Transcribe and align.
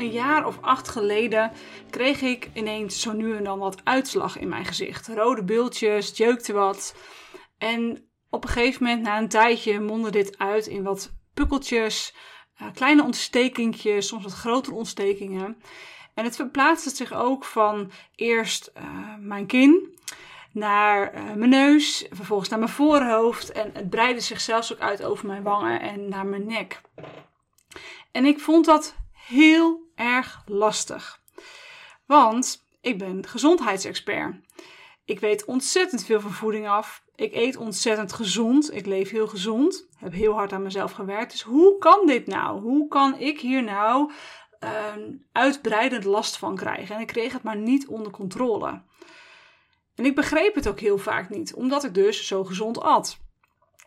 een 0.00 0.10
jaar 0.10 0.46
of 0.46 0.58
acht 0.60 0.88
geleden 0.88 1.52
kreeg 1.90 2.20
ik 2.20 2.50
ineens 2.52 3.00
zo 3.00 3.12
nu 3.12 3.36
en 3.36 3.44
dan 3.44 3.58
wat 3.58 3.84
uitslag 3.84 4.38
in 4.38 4.48
mijn 4.48 4.64
gezicht. 4.64 5.08
Rode 5.08 5.44
bultjes, 5.44 6.16
jeukte 6.16 6.52
wat. 6.52 6.94
En 7.58 8.08
op 8.30 8.44
een 8.44 8.50
gegeven 8.50 8.84
moment, 8.84 9.02
na 9.02 9.18
een 9.18 9.28
tijdje, 9.28 9.80
mondde 9.80 10.10
dit 10.10 10.38
uit 10.38 10.66
in 10.66 10.82
wat 10.82 11.12
pukkeltjes, 11.34 12.14
uh, 12.62 12.68
kleine 12.74 13.02
ontstekingjes, 13.02 14.06
soms 14.06 14.22
wat 14.22 14.32
grotere 14.32 14.76
ontstekingen. 14.76 15.62
En 16.14 16.24
het 16.24 16.36
verplaatste 16.36 16.90
zich 16.90 17.12
ook 17.12 17.44
van 17.44 17.90
eerst 18.14 18.72
uh, 18.76 18.82
mijn 19.18 19.46
kin 19.46 19.98
naar 20.52 21.14
uh, 21.14 21.32
mijn 21.32 21.50
neus, 21.50 22.06
vervolgens 22.10 22.48
naar 22.48 22.58
mijn 22.58 22.70
voorhoofd. 22.70 23.52
En 23.52 23.70
het 23.72 23.90
breidde 23.90 24.20
zich 24.20 24.40
zelfs 24.40 24.72
ook 24.72 24.80
uit 24.80 25.04
over 25.04 25.26
mijn 25.26 25.42
wangen 25.42 25.80
en 25.80 26.08
naar 26.08 26.26
mijn 26.26 26.46
nek. 26.46 26.80
En 28.12 28.24
ik 28.24 28.40
vond 28.40 28.64
dat 28.64 28.94
heel 29.12 29.89
erg 30.00 30.42
lastig. 30.46 31.20
Want 32.06 32.66
ik 32.80 32.98
ben 32.98 33.26
gezondheidsexpert. 33.26 34.34
Ik 35.04 35.20
weet 35.20 35.44
ontzettend 35.44 36.04
veel 36.04 36.20
van 36.20 36.32
voeding 36.32 36.68
af. 36.68 37.02
Ik 37.14 37.34
eet 37.34 37.56
ontzettend 37.56 38.12
gezond. 38.12 38.74
Ik 38.74 38.86
leef 38.86 39.10
heel 39.10 39.28
gezond. 39.28 39.86
Heb 39.96 40.12
heel 40.12 40.32
hard 40.32 40.52
aan 40.52 40.62
mezelf 40.62 40.92
gewerkt. 40.92 41.30
Dus 41.30 41.42
hoe 41.42 41.78
kan 41.78 42.06
dit 42.06 42.26
nou? 42.26 42.60
Hoe 42.60 42.88
kan 42.88 43.18
ik 43.18 43.40
hier 43.40 43.62
nou 43.62 44.12
uh, 44.64 44.70
uitbreidend 45.32 46.04
last 46.04 46.36
van 46.36 46.56
krijgen? 46.56 46.94
En 46.94 47.00
ik 47.00 47.06
kreeg 47.06 47.32
het 47.32 47.42
maar 47.42 47.56
niet 47.56 47.86
onder 47.86 48.12
controle. 48.12 48.82
En 49.94 50.04
ik 50.04 50.14
begreep 50.14 50.54
het 50.54 50.68
ook 50.68 50.80
heel 50.80 50.98
vaak 50.98 51.28
niet, 51.28 51.54
omdat 51.54 51.84
ik 51.84 51.94
dus 51.94 52.26
zo 52.26 52.44
gezond 52.44 52.80
at. 52.80 53.18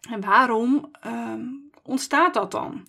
En 0.10 0.22
waarom 0.22 0.92
uh, 1.06 1.34
ontstaat 1.84 2.34
dat 2.34 2.52
dan? 2.52 2.88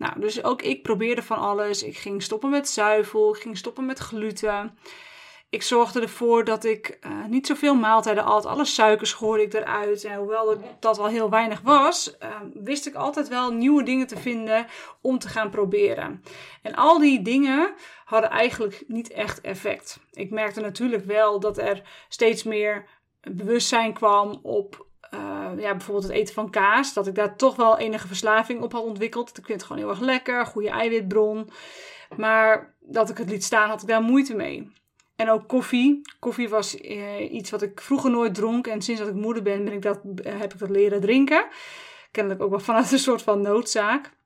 Nou, 0.00 0.20
dus 0.20 0.44
ook 0.44 0.62
ik 0.62 0.82
probeerde 0.82 1.22
van 1.22 1.38
alles. 1.38 1.82
Ik 1.82 1.96
ging 1.96 2.22
stoppen 2.22 2.50
met 2.50 2.68
zuivel, 2.68 3.34
ik 3.34 3.40
ging 3.40 3.56
stoppen 3.56 3.86
met 3.86 3.98
gluten. 3.98 4.78
Ik 5.50 5.62
zorgde 5.62 6.00
ervoor 6.00 6.44
dat 6.44 6.64
ik 6.64 6.98
uh, 7.06 7.24
niet 7.24 7.46
zoveel 7.46 7.74
maaltijden 7.74 8.24
at. 8.24 8.46
Alle 8.46 8.64
suikers 8.64 9.12
gooide 9.12 9.44
ik 9.44 9.54
eruit. 9.54 10.04
En 10.04 10.18
hoewel 10.18 10.62
dat 10.80 10.98
al 10.98 11.06
heel 11.06 11.30
weinig 11.30 11.60
was, 11.60 12.16
uh, 12.22 12.28
wist 12.54 12.86
ik 12.86 12.94
altijd 12.94 13.28
wel 13.28 13.52
nieuwe 13.52 13.82
dingen 13.82 14.06
te 14.06 14.16
vinden 14.16 14.66
om 15.00 15.18
te 15.18 15.28
gaan 15.28 15.50
proberen. 15.50 16.22
En 16.62 16.74
al 16.74 16.98
die 16.98 17.22
dingen 17.22 17.74
hadden 18.04 18.30
eigenlijk 18.30 18.84
niet 18.86 19.10
echt 19.10 19.40
effect. 19.40 20.00
Ik 20.12 20.30
merkte 20.30 20.60
natuurlijk 20.60 21.04
wel 21.04 21.40
dat 21.40 21.58
er 21.58 21.82
steeds 22.08 22.42
meer 22.42 22.88
bewustzijn 23.20 23.92
kwam 23.92 24.38
op 24.42 24.88
uh, 25.14 25.50
ja, 25.56 25.70
bijvoorbeeld 25.70 26.06
het 26.06 26.16
eten 26.16 26.34
van 26.34 26.50
kaas. 26.50 26.92
Dat 26.92 27.06
ik 27.06 27.14
daar 27.14 27.36
toch 27.36 27.56
wel 27.56 27.78
enige 27.78 28.06
verslaving 28.06 28.62
op 28.62 28.72
had 28.72 28.84
ontwikkeld. 28.84 29.28
Ik 29.28 29.46
vind 29.46 29.48
het 29.48 29.62
gewoon 29.62 29.82
heel 29.82 29.90
erg 29.90 30.00
lekker, 30.00 30.46
goede 30.46 30.70
eiwitbron. 30.70 31.50
Maar 32.16 32.74
dat 32.80 33.10
ik 33.10 33.18
het 33.18 33.30
liet 33.30 33.44
staan, 33.44 33.68
had 33.68 33.82
ik 33.82 33.88
daar 33.88 34.02
moeite 34.02 34.34
mee. 34.34 34.72
En 35.16 35.30
ook 35.30 35.48
koffie. 35.48 36.00
Koffie 36.18 36.48
was 36.48 36.80
uh, 36.80 37.32
iets 37.32 37.50
wat 37.50 37.62
ik 37.62 37.80
vroeger 37.80 38.10
nooit 38.10 38.34
dronk. 38.34 38.66
En 38.66 38.82
sinds 38.82 39.00
dat 39.00 39.10
ik 39.10 39.14
moeder 39.14 39.42
ben, 39.42 39.64
ben 39.64 39.72
ik 39.72 39.82
dat, 39.82 40.00
heb 40.22 40.52
ik 40.52 40.58
dat 40.58 40.70
leren 40.70 41.00
drinken. 41.00 41.46
Kennelijk 42.10 42.42
ook 42.42 42.50
wel 42.50 42.60
vanuit 42.60 42.92
een 42.92 42.98
soort 42.98 43.22
van 43.22 43.40
noodzaak. 43.40 44.18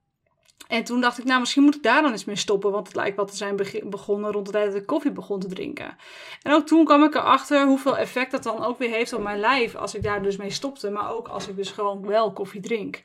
En 0.69 0.85
toen 0.85 1.01
dacht 1.01 1.19
ik, 1.19 1.25
nou, 1.25 1.41
misschien 1.41 1.63
moet 1.63 1.75
ik 1.75 1.83
daar 1.83 2.03
dan 2.03 2.13
eens 2.13 2.25
mee 2.25 2.37
stoppen. 2.37 2.71
Want 2.71 2.87
het 2.87 2.97
lijkt 2.97 3.17
wel 3.17 3.27
te 3.27 3.37
zijn 3.37 3.57
begonnen 3.85 4.33
rond 4.33 4.47
de 4.47 4.53
tijd 4.53 4.67
dat 4.67 4.81
ik 4.81 4.87
koffie 4.87 5.11
begon 5.11 5.41
te 5.41 5.49
drinken. 5.49 5.97
En 6.43 6.53
ook 6.53 6.67
toen 6.67 6.85
kwam 6.85 7.03
ik 7.03 7.15
erachter 7.15 7.67
hoeveel 7.67 7.97
effect 7.97 8.31
dat 8.31 8.43
dan 8.43 8.65
ook 8.65 8.79
weer 8.79 8.91
heeft 8.91 9.13
op 9.13 9.23
mijn 9.23 9.41
lijf. 9.41 9.75
Als 9.75 9.95
ik 9.95 10.03
daar 10.03 10.23
dus 10.23 10.37
mee 10.37 10.51
stopte. 10.51 10.91
Maar 10.91 11.11
ook 11.11 11.29
als 11.29 11.49
ik 11.49 11.57
dus 11.57 11.71
gewoon 11.71 12.07
wel 12.07 12.33
koffie 12.33 12.61
drink. 12.61 13.03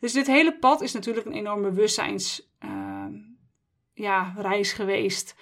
Dus 0.00 0.12
dit 0.12 0.26
hele 0.26 0.58
pad 0.58 0.80
is 0.80 0.92
natuurlijk 0.92 1.26
een 1.26 1.32
enorme 1.32 1.70
bewustzijns 1.70 2.48
uh, 2.64 3.04
ja, 3.94 4.34
geweest. 4.60 5.34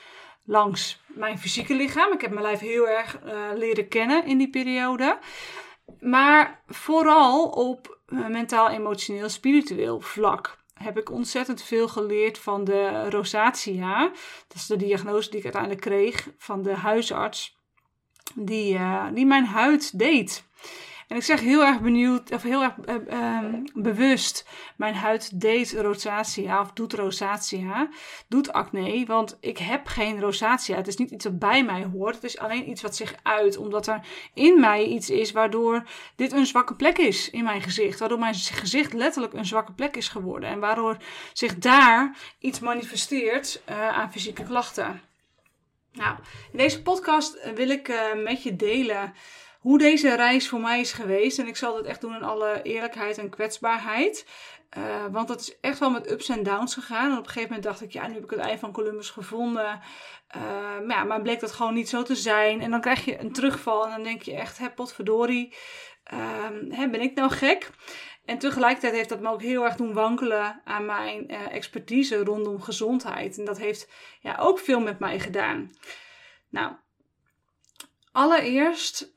Langs 0.45 1.01
mijn 1.07 1.39
fysieke 1.39 1.75
lichaam. 1.75 2.13
Ik 2.13 2.21
heb 2.21 2.31
mijn 2.31 2.43
lijf 2.43 2.61
heel 2.61 2.89
erg 2.89 3.21
uh, 3.25 3.33
leren 3.55 3.89
kennen 3.89 4.27
in 4.27 4.39
die 4.39 4.51
periode. 4.51 5.19
Maar 6.01 6.63
vooral 6.67 7.49
op 7.49 7.99
uh, 8.07 8.27
mentaal, 8.27 8.69
emotioneel, 8.69 9.29
spiritueel 9.29 10.01
vlak 10.01 10.61
heb 10.75 10.99
ik 10.99 11.11
ontzettend 11.11 11.63
veel 11.63 11.89
geleerd 11.89 12.39
van 12.39 12.65
de 12.65 13.11
rosacea. 13.11 14.11
Dat 14.49 14.57
is 14.57 14.67
de 14.67 14.77
diagnose 14.77 15.29
die 15.29 15.39
ik 15.39 15.45
uiteindelijk 15.45 15.83
kreeg 15.83 16.29
van 16.39 16.63
de 16.63 16.75
huisarts 16.75 17.57
die, 18.35 18.75
uh, 18.75 19.07
die 19.15 19.27
mijn 19.27 19.45
huid 19.45 19.99
deed. 19.99 20.45
En 21.13 21.19
ik 21.19 21.25
zeg 21.25 21.41
heel 21.41 21.65
erg 21.65 21.81
benieuwd, 21.81 22.31
of 22.31 22.43
heel 22.43 22.63
erg 22.63 22.75
uh, 22.89 22.95
uh, 23.11 23.45
bewust, 23.75 24.47
mijn 24.77 24.95
huid 24.95 25.41
deed 25.41 25.73
rosacea, 25.73 26.61
of 26.61 26.73
doet 26.73 26.93
rosacea, 26.93 27.89
doet 28.29 28.53
acne, 28.53 29.05
want 29.07 29.37
ik 29.41 29.59
heb 29.59 29.87
geen 29.87 30.21
rosacea. 30.21 30.77
Het 30.77 30.87
is 30.87 30.97
niet 30.97 31.11
iets 31.11 31.25
wat 31.25 31.39
bij 31.39 31.65
mij 31.65 31.85
hoort, 31.93 32.15
het 32.15 32.25
is 32.25 32.39
alleen 32.39 32.71
iets 32.71 32.83
wat 32.83 32.97
zich 32.97 33.15
uit, 33.23 33.57
omdat 33.57 33.87
er 33.87 34.01
in 34.35 34.61
mij 34.61 34.85
iets 34.85 35.11
is 35.11 35.33
waardoor 35.33 35.89
dit 36.17 36.33
een 36.33 36.47
zwakke 36.47 36.75
plek 36.75 36.99
is 36.99 37.31
in 37.31 37.45
mijn 37.45 37.63
gezicht. 37.63 37.99
Waardoor 37.99 38.19
mijn 38.19 38.35
gezicht 38.35 38.93
letterlijk 38.93 39.33
een 39.33 39.47
zwakke 39.47 39.73
plek 39.73 39.97
is 39.97 40.09
geworden. 40.09 40.49
En 40.49 40.61
waardoor 40.61 40.97
zich 41.33 41.59
daar 41.59 42.17
iets 42.39 42.61
manifesteert 42.61 43.63
uh, 43.71 43.89
aan 43.89 44.13
fysieke 44.13 44.43
klachten. 44.43 45.01
Nou, 45.93 46.17
in 46.53 46.59
deze 46.59 46.83
podcast 46.83 47.53
wil 47.55 47.69
ik 47.69 47.93
met 48.25 48.43
je 48.43 48.57
delen 48.57 49.15
hoe 49.63 49.79
deze 49.79 50.15
reis 50.15 50.49
voor 50.49 50.61
mij 50.61 50.81
is 50.81 50.93
geweest. 50.93 51.39
En 51.39 51.47
ik 51.47 51.57
zal 51.57 51.75
dit 51.75 51.85
echt 51.85 52.01
doen 52.01 52.15
in 52.15 52.23
alle 52.23 52.63
eerlijkheid 52.63 53.19
en 53.19 53.31
kwetsbaarheid. 53.31 54.27
Uh, 54.79 55.05
want 55.11 55.29
het 55.29 55.41
is 55.41 55.61
echt 55.61 55.79
wel 55.79 55.91
met 55.91 56.11
ups 56.11 56.29
en 56.29 56.43
downs 56.43 56.75
gegaan. 56.75 57.11
En 57.11 57.19
op 57.19 57.25
een 57.25 57.31
gegeven 57.31 57.49
moment 57.49 57.63
dacht 57.63 57.81
ik, 57.81 57.93
ja, 57.93 58.07
nu 58.07 58.15
heb 58.15 58.25
ik 58.25 58.31
het 58.31 58.39
ei 58.39 58.59
van 58.59 58.73
Columbus 58.73 59.11
gevonden. 59.11 59.81
Uh, 60.37 60.43
maar 60.87 60.97
ja, 60.97 61.05
maar 61.05 61.23
bleek 61.23 61.41
dat 61.41 61.53
gewoon 61.53 61.75
niet 61.75 61.89
zo 61.89 62.03
te 62.03 62.15
zijn. 62.15 62.61
En 62.61 62.71
dan 62.71 62.81
krijg 62.81 63.05
je 63.05 63.21
een 63.21 63.33
terugval 63.33 63.85
en 63.85 63.91
dan 63.91 64.03
denk 64.03 64.23
je 64.23 64.35
echt, 64.35 64.59
hè, 64.59 64.71
potverdorie, 64.71 65.55
uh, 66.13 66.77
hè, 66.79 66.89
ben 66.89 67.01
ik 67.01 67.15
nou 67.15 67.31
gek? 67.31 67.71
En 68.25 68.39
tegelijkertijd 68.39 68.95
heeft 68.95 69.09
dat 69.09 69.21
me 69.21 69.31
ook 69.31 69.43
heel 69.43 69.65
erg 69.65 69.77
doen 69.77 69.93
wankelen 69.93 70.61
aan 70.65 70.87
mijn 70.87 71.33
uh, 71.33 71.55
expertise 71.55 72.25
rondom 72.25 72.61
gezondheid. 72.61 73.39
En 73.39 73.45
dat 73.45 73.59
heeft 73.59 73.91
ja, 74.21 74.37
ook 74.41 74.59
veel 74.59 74.81
met 74.81 74.99
mij 74.99 75.21
gedaan. 75.21 75.71
Nou, 76.49 76.73
Allereerst, 78.13 79.13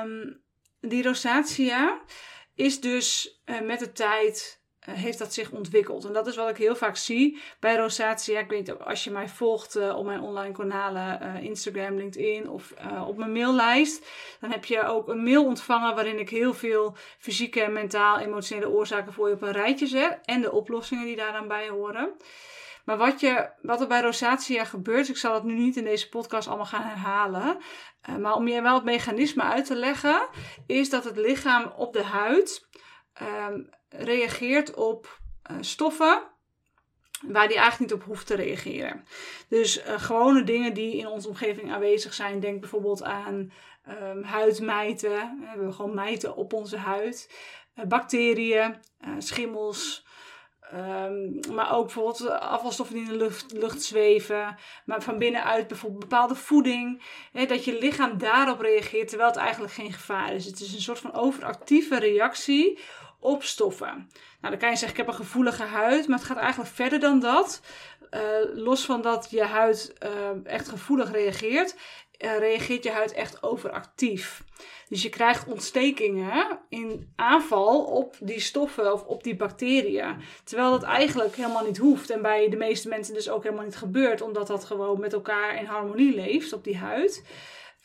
um, 0.00 0.42
die 0.80 1.02
rosacea 1.02 2.00
is 2.54 2.80
dus 2.80 3.40
uh, 3.46 3.60
met 3.60 3.78
de 3.78 3.92
tijd 3.92 4.60
uh, 4.88 4.94
heeft 4.94 5.18
dat 5.18 5.34
zich 5.34 5.50
ontwikkeld. 5.50 6.04
En 6.04 6.12
dat 6.12 6.26
is 6.26 6.36
wat 6.36 6.48
ik 6.48 6.56
heel 6.56 6.76
vaak 6.76 6.96
zie 6.96 7.40
bij 7.60 7.76
rosacea. 7.76 8.40
Ik 8.40 8.50
weet 8.50 8.84
als 8.84 9.04
je 9.04 9.10
mij 9.10 9.28
volgt 9.28 9.76
uh, 9.76 9.96
op 9.96 10.04
mijn 10.04 10.20
online 10.20 10.54
kanalen, 10.54 11.42
Instagram, 11.42 11.96
LinkedIn 11.96 12.48
of 12.48 12.74
op 13.06 13.16
mijn 13.16 13.32
maillijst, 13.32 14.06
dan 14.40 14.50
heb 14.50 14.64
je 14.64 14.86
ook 14.86 15.08
een 15.08 15.22
mail 15.22 15.44
ontvangen 15.44 15.94
waarin 15.94 16.18
ik 16.18 16.30
heel 16.30 16.54
veel 16.54 16.96
fysieke, 17.18 17.68
mentaal, 17.68 18.18
emotionele 18.18 18.68
oorzaken 18.68 19.12
voor 19.12 19.28
je 19.28 19.34
op 19.34 19.42
een 19.42 19.52
rijtje 19.52 19.86
zet 19.86 20.18
en 20.24 20.40
de 20.40 20.52
oplossingen 20.52 21.04
die 21.04 21.16
daaraan 21.16 21.48
bij 21.48 21.68
horen. 21.68 22.14
Maar 22.88 22.96
wat, 22.96 23.20
je, 23.20 23.50
wat 23.62 23.80
er 23.80 23.86
bij 23.86 24.00
rosacea 24.00 24.64
gebeurt, 24.64 25.08
ik 25.08 25.16
zal 25.16 25.34
het 25.34 25.42
nu 25.42 25.54
niet 25.54 25.76
in 25.76 25.84
deze 25.84 26.08
podcast 26.08 26.48
allemaal 26.48 26.66
gaan 26.66 26.82
herhalen. 26.82 27.58
Uh, 28.08 28.16
maar 28.16 28.34
om 28.34 28.48
je 28.48 28.62
wel 28.62 28.74
het 28.74 28.84
mechanisme 28.84 29.42
uit 29.42 29.66
te 29.66 29.74
leggen, 29.74 30.28
is 30.66 30.90
dat 30.90 31.04
het 31.04 31.16
lichaam 31.16 31.72
op 31.76 31.92
de 31.92 32.02
huid 32.02 32.68
uh, 33.22 33.46
reageert 33.88 34.74
op 34.74 35.20
uh, 35.50 35.56
stoffen 35.60 36.22
waar 37.26 37.48
die 37.48 37.56
eigenlijk 37.56 37.90
niet 37.90 38.00
op 38.00 38.06
hoeft 38.06 38.26
te 38.26 38.34
reageren. 38.34 39.04
Dus 39.48 39.78
uh, 39.78 39.98
gewone 39.98 40.44
dingen 40.44 40.74
die 40.74 40.96
in 40.96 41.06
onze 41.06 41.28
omgeving 41.28 41.72
aanwezig 41.72 42.14
zijn, 42.14 42.40
denk 42.40 42.60
bijvoorbeeld 42.60 43.02
aan 43.02 43.52
um, 43.88 44.22
huidmijten. 44.22 45.38
We 45.40 45.46
hebben 45.46 45.74
gewoon 45.74 45.94
mijten 45.94 46.36
op 46.36 46.52
onze 46.52 46.76
huid. 46.76 47.34
bacteriën, 47.88 48.76
schimmels, 49.18 50.06
Um, 50.74 51.40
maar 51.54 51.74
ook 51.74 51.84
bijvoorbeeld 51.84 52.28
afvalstoffen 52.30 52.96
die 52.96 53.04
in 53.04 53.10
de 53.10 53.16
lucht, 53.16 53.52
lucht, 53.52 53.82
zweven. 53.82 54.56
Maar 54.84 55.02
van 55.02 55.18
binnenuit 55.18 55.68
bijvoorbeeld 55.68 56.00
bepaalde 56.00 56.34
voeding. 56.34 57.02
Hè, 57.32 57.46
dat 57.46 57.64
je 57.64 57.78
lichaam 57.78 58.18
daarop 58.18 58.60
reageert 58.60 59.08
terwijl 59.08 59.30
het 59.30 59.38
eigenlijk 59.38 59.72
geen 59.72 59.92
gevaar 59.92 60.32
is. 60.32 60.44
Het 60.44 60.60
is 60.60 60.74
een 60.74 60.80
soort 60.80 60.98
van 60.98 61.14
overactieve 61.14 61.98
reactie 61.98 62.78
op 63.20 63.42
stoffen. 63.42 64.10
Nou, 64.40 64.52
dan 64.52 64.58
kan 64.58 64.70
je 64.70 64.76
zeggen, 64.76 64.98
ik 64.98 65.06
heb 65.06 65.06
een 65.06 65.24
gevoelige 65.24 65.62
huid. 65.62 66.08
Maar 66.08 66.18
het 66.18 66.26
gaat 66.26 66.36
eigenlijk 66.36 66.70
verder 66.74 67.00
dan 67.00 67.20
dat. 67.20 67.60
Uh, 68.10 68.20
los 68.54 68.84
van 68.84 69.02
dat 69.02 69.26
je 69.30 69.42
huid 69.42 69.94
uh, 70.02 70.52
echt 70.52 70.68
gevoelig 70.68 71.10
reageert, 71.10 71.76
reageert 72.18 72.84
je 72.84 72.90
huid 72.90 73.12
echt 73.12 73.42
overactief. 73.42 74.42
Dus 74.88 75.02
je 75.02 75.08
krijgt 75.08 75.48
ontstekingen 75.48 76.58
in 76.68 77.12
aanval 77.16 77.84
op 77.84 78.16
die 78.20 78.40
stoffen 78.40 78.92
of 78.92 79.04
op 79.04 79.22
die 79.22 79.36
bacteriën. 79.36 80.16
Terwijl 80.44 80.70
dat 80.70 80.82
eigenlijk 80.82 81.36
helemaal 81.36 81.64
niet 81.64 81.78
hoeft. 81.78 82.10
En 82.10 82.22
bij 82.22 82.48
de 82.48 82.56
meeste 82.56 82.88
mensen 82.88 83.14
dus 83.14 83.30
ook 83.30 83.42
helemaal 83.42 83.64
niet 83.64 83.76
gebeurt, 83.76 84.20
omdat 84.20 84.46
dat 84.46 84.64
gewoon 84.64 85.00
met 85.00 85.12
elkaar 85.12 85.56
in 85.56 85.64
harmonie 85.64 86.14
leeft 86.14 86.52
op 86.52 86.64
die 86.64 86.76
huid. 86.76 87.24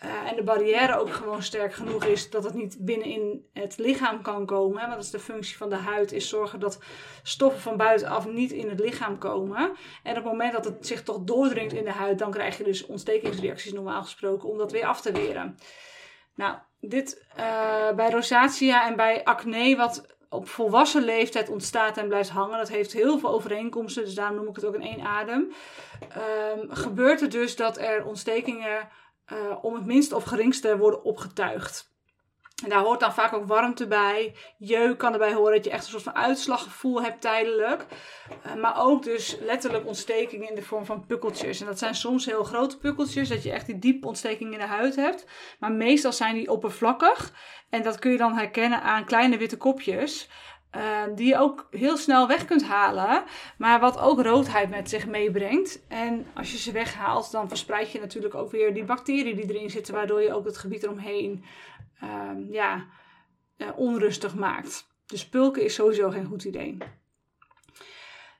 Uh, 0.03 0.29
en 0.29 0.35
de 0.35 0.43
barrière 0.43 0.97
ook 0.97 1.13
gewoon 1.13 1.43
sterk 1.43 1.73
genoeg 1.73 2.05
is 2.05 2.29
dat 2.29 2.43
het 2.43 2.53
niet 2.53 2.77
binnenin 2.79 3.45
het 3.53 3.77
lichaam 3.77 4.21
kan 4.21 4.45
komen. 4.45 4.79
Hè? 4.79 4.87
Want 4.87 4.95
dat 4.95 5.03
is 5.03 5.11
de 5.11 5.19
functie 5.19 5.57
van 5.57 5.69
de 5.69 5.75
huid, 5.75 6.11
is 6.11 6.29
zorgen 6.29 6.59
dat 6.59 6.79
stoffen 7.23 7.61
van 7.61 7.77
buitenaf 7.77 8.27
niet 8.27 8.51
in 8.51 8.69
het 8.69 8.79
lichaam 8.79 9.17
komen. 9.17 9.75
En 10.03 10.09
op 10.09 10.15
het 10.15 10.25
moment 10.25 10.53
dat 10.53 10.65
het 10.65 10.87
zich 10.87 11.03
toch 11.03 11.19
doordringt 11.19 11.73
in 11.73 11.83
de 11.83 11.91
huid, 11.91 12.19
dan 12.19 12.31
krijg 12.31 12.57
je 12.57 12.63
dus 12.63 12.85
ontstekingsreacties 12.85 13.73
normaal 13.73 14.03
gesproken 14.03 14.49
om 14.49 14.57
dat 14.57 14.71
weer 14.71 14.85
af 14.85 15.01
te 15.01 15.11
weren. 15.11 15.57
Nou, 16.35 16.55
dit 16.79 17.25
uh, 17.37 17.91
bij 17.95 18.09
rosacea 18.09 18.87
en 18.87 18.95
bij 18.95 19.23
acne, 19.23 19.75
wat 19.75 20.05
op 20.29 20.47
volwassen 20.47 21.03
leeftijd 21.03 21.49
ontstaat 21.49 21.97
en 21.97 22.07
blijft 22.07 22.29
hangen. 22.29 22.57
Dat 22.57 22.69
heeft 22.69 22.93
heel 22.93 23.19
veel 23.19 23.29
overeenkomsten, 23.29 24.03
dus 24.03 24.15
daarom 24.15 24.35
noem 24.35 24.47
ik 24.47 24.55
het 24.55 24.65
ook 24.65 24.75
in 24.75 24.81
één 24.81 25.01
adem. 25.01 25.51
Um, 26.57 26.71
gebeurt 26.71 27.21
er 27.21 27.29
dus 27.29 27.55
dat 27.55 27.77
er 27.77 28.05
ontstekingen 28.05 28.89
uh, 29.31 29.63
om 29.63 29.73
het 29.73 29.85
minste 29.85 30.15
of 30.15 30.23
geringste 30.23 30.77
worden 30.77 31.03
opgetuigd. 31.03 31.91
En 32.63 32.69
daar 32.69 32.83
hoort 32.83 32.99
dan 32.99 33.13
vaak 33.13 33.33
ook 33.33 33.47
warmte 33.47 33.87
bij. 33.87 34.35
Jeuk 34.57 34.97
kan 34.97 35.13
erbij 35.13 35.33
horen 35.33 35.55
dat 35.55 35.65
je 35.65 35.71
echt 35.71 35.83
een 35.83 35.91
soort 35.91 36.03
van 36.03 36.15
uitslaggevoel 36.15 37.01
hebt 37.01 37.21
tijdelijk. 37.21 37.85
Uh, 38.45 38.53
maar 38.53 38.81
ook 38.81 39.03
dus 39.03 39.37
letterlijk 39.39 39.87
ontstekingen 39.87 40.49
in 40.49 40.55
de 40.55 40.61
vorm 40.61 40.85
van 40.85 41.05
pukkeltjes. 41.05 41.59
En 41.59 41.65
dat 41.65 41.79
zijn 41.79 41.95
soms 41.95 42.25
heel 42.25 42.43
grote 42.43 42.77
pukkeltjes, 42.77 43.29
dat 43.29 43.43
je 43.43 43.51
echt 43.51 43.65
die 43.65 43.79
diepe 43.79 44.07
ontsteking 44.07 44.53
in 44.53 44.59
de 44.59 44.65
huid 44.65 44.95
hebt. 44.95 45.25
Maar 45.59 45.71
meestal 45.71 46.13
zijn 46.13 46.35
die 46.35 46.51
oppervlakkig. 46.51 47.33
En 47.69 47.83
dat 47.83 47.99
kun 47.99 48.11
je 48.11 48.17
dan 48.17 48.37
herkennen 48.37 48.81
aan 48.81 49.05
kleine 49.05 49.37
witte 49.37 49.57
kopjes. 49.57 50.29
Uh, 50.75 51.03
die 51.15 51.27
je 51.27 51.37
ook 51.37 51.67
heel 51.71 51.97
snel 51.97 52.27
weg 52.27 52.45
kunt 52.45 52.63
halen, 52.63 53.23
maar 53.57 53.79
wat 53.79 53.99
ook 53.99 54.21
roodheid 54.21 54.69
met 54.69 54.89
zich 54.89 55.07
meebrengt. 55.07 55.87
En 55.87 56.25
als 56.33 56.51
je 56.51 56.57
ze 56.57 56.71
weghaalt, 56.71 57.31
dan 57.31 57.47
verspreid 57.47 57.91
je 57.91 57.99
natuurlijk 57.99 58.35
ook 58.35 58.51
weer 58.51 58.73
die 58.73 58.83
bacteriën 58.83 59.35
die 59.35 59.53
erin 59.53 59.69
zitten, 59.69 59.93
waardoor 59.93 60.21
je 60.21 60.33
ook 60.33 60.45
het 60.45 60.57
gebied 60.57 60.83
eromheen 60.83 61.43
uh, 62.03 62.51
ja, 62.51 62.85
uh, 63.57 63.67
onrustig 63.75 64.35
maakt. 64.35 64.87
Dus 65.05 65.29
pulken 65.29 65.63
is 65.63 65.73
sowieso 65.73 66.09
geen 66.09 66.25
goed 66.25 66.43
idee. 66.43 66.77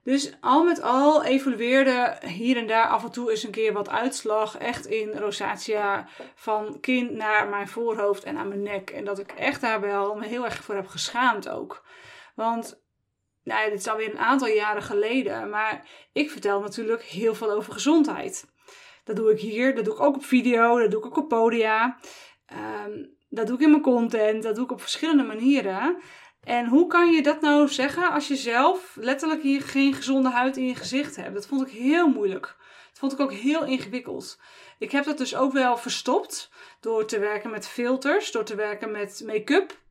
Dus 0.04 0.34
al 0.42 0.64
met 0.64 0.82
al 0.82 1.24
evolueerde 1.24 2.18
hier 2.26 2.58
en 2.58 2.68
daar 2.68 2.88
af 2.88 3.04
en 3.04 3.12
toe 3.12 3.32
eens 3.32 3.44
een 3.44 3.52
keer 3.52 3.74
wat 3.74 3.90
uitslag. 3.90 4.58
Echt 4.58 4.86
in 4.86 5.12
rosacea 5.12 6.08
van 6.36 6.80
kin 6.80 7.18
naar 7.18 7.48
mijn 7.48 7.68
voorhoofd 7.68 8.24
en 8.24 8.38
aan 8.38 8.48
mijn 8.48 8.64
nek. 8.64 8.90
En 8.90 9.06
dat 9.06 9.20
ik 9.20 9.32
echt 9.32 9.62
daar 9.62 9.82
wel 9.82 10.16
me 10.16 10.26
heel 10.26 10.46
erg 10.46 10.64
voor 10.64 10.76
heb 10.76 10.88
geschaamd 10.88 11.50
ook. 11.50 11.84
Want 12.34 12.82
nou 13.44 13.64
ja, 13.64 13.70
dit 13.70 13.80
is 13.80 13.88
alweer 13.88 14.12
een 14.12 14.20
aantal 14.20 14.48
jaren 14.48 14.82
geleden. 14.82 15.50
Maar 15.50 15.88
ik 16.14 16.32
vertel 16.32 16.62
natuurlijk 16.62 17.04
heel 17.04 17.36
veel 17.36 17.52
over 17.52 17.74
gezondheid. 17.74 18.46
Dat 19.04 19.16
doe 19.16 19.32
ik 19.32 19.40
hier, 19.40 19.76
dat 19.76 19.86
doe 19.86 19.94
ik 19.94 20.02
ook 20.02 20.16
op 20.16 20.26
video, 20.26 20.80
dat 20.80 20.92
doe 20.92 21.00
ik 21.00 21.06
ook 21.06 21.18
op 21.18 21.30
podia. 21.30 21.98
Um, 22.86 23.18
dat 23.30 23.48
doe 23.48 23.56
ik 23.56 23.62
in 23.62 23.70
mijn 23.70 23.82
content, 23.82 24.44
dat 24.44 24.56
doe 24.56 24.64
ik 24.64 24.72
op 24.72 24.82
verschillende 24.82 25.24
manieren. 25.24 26.02
En 26.44 26.68
hoe 26.68 26.88
kan 26.88 27.12
je 27.12 27.22
dat 27.22 27.42
nou 27.42 27.68
zeggen 27.68 28.12
als 28.12 28.28
je 28.28 28.36
zelf 28.36 28.96
letterlijk 28.96 29.42
hier 29.42 29.62
geen 29.62 29.94
gezonde 29.94 30.30
huid 30.30 30.58
in 30.58 30.68
je 30.68 30.76
gezicht 30.76 31.16
hebt? 31.16 31.34
Dat 31.34 31.48
vond 31.48 31.68
ik 31.68 31.74
heel 31.74 32.08
moeilijk. 32.08 32.56
Dat 32.90 33.00
vond 33.00 33.12
ik 33.12 33.20
ook 33.20 33.34
heel 33.34 33.66
ingewikkeld. 33.66 34.40
Ik 34.80 34.92
heb 34.92 35.06
dat 35.06 35.18
dus 35.18 35.36
ook 35.36 35.54
wel 35.54 35.78
verstopt 35.78 36.52
door 36.80 37.06
te 37.06 37.20
werken 37.20 37.50
met 37.50 37.68
filters, 37.68 38.32
door 38.32 38.44
te 38.44 38.56
werken 38.56 38.92
met 38.92 39.24
make-up. 39.26 39.82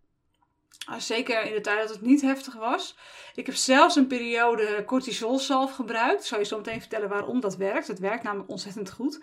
Ah, 0.87 0.99
zeker 0.99 1.43
in 1.45 1.55
de 1.55 1.61
tijd 1.61 1.79
dat 1.79 1.89
het 1.91 2.01
niet 2.01 2.23
heftig 2.23 2.55
was. 2.55 2.97
Ik 3.35 3.47
heb 3.47 3.55
zelfs 3.55 3.97
een 3.97 4.07
periode 4.07 4.83
cortisolzalf 4.87 5.75
gebruikt. 5.75 6.21
Ik 6.21 6.27
zal 6.27 6.39
je 6.39 6.45
zo 6.45 6.57
meteen 6.57 6.81
vertellen 6.81 7.09
waarom 7.09 7.41
dat 7.41 7.57
werkt. 7.57 7.87
Het 7.87 7.99
werkt 7.99 8.23
namelijk 8.23 8.51
ontzettend 8.51 8.91
goed. 8.91 9.21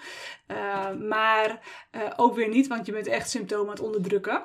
Uh, 0.47 0.91
maar 0.91 1.59
uh, 1.91 2.01
ook 2.15 2.35
weer 2.35 2.49
niet, 2.49 2.67
want 2.67 2.85
je 2.85 2.91
bent 2.91 3.07
echt 3.07 3.29
symptomen 3.29 3.65
aan 3.65 3.75
het 3.75 3.85
onderdrukken. 3.85 4.43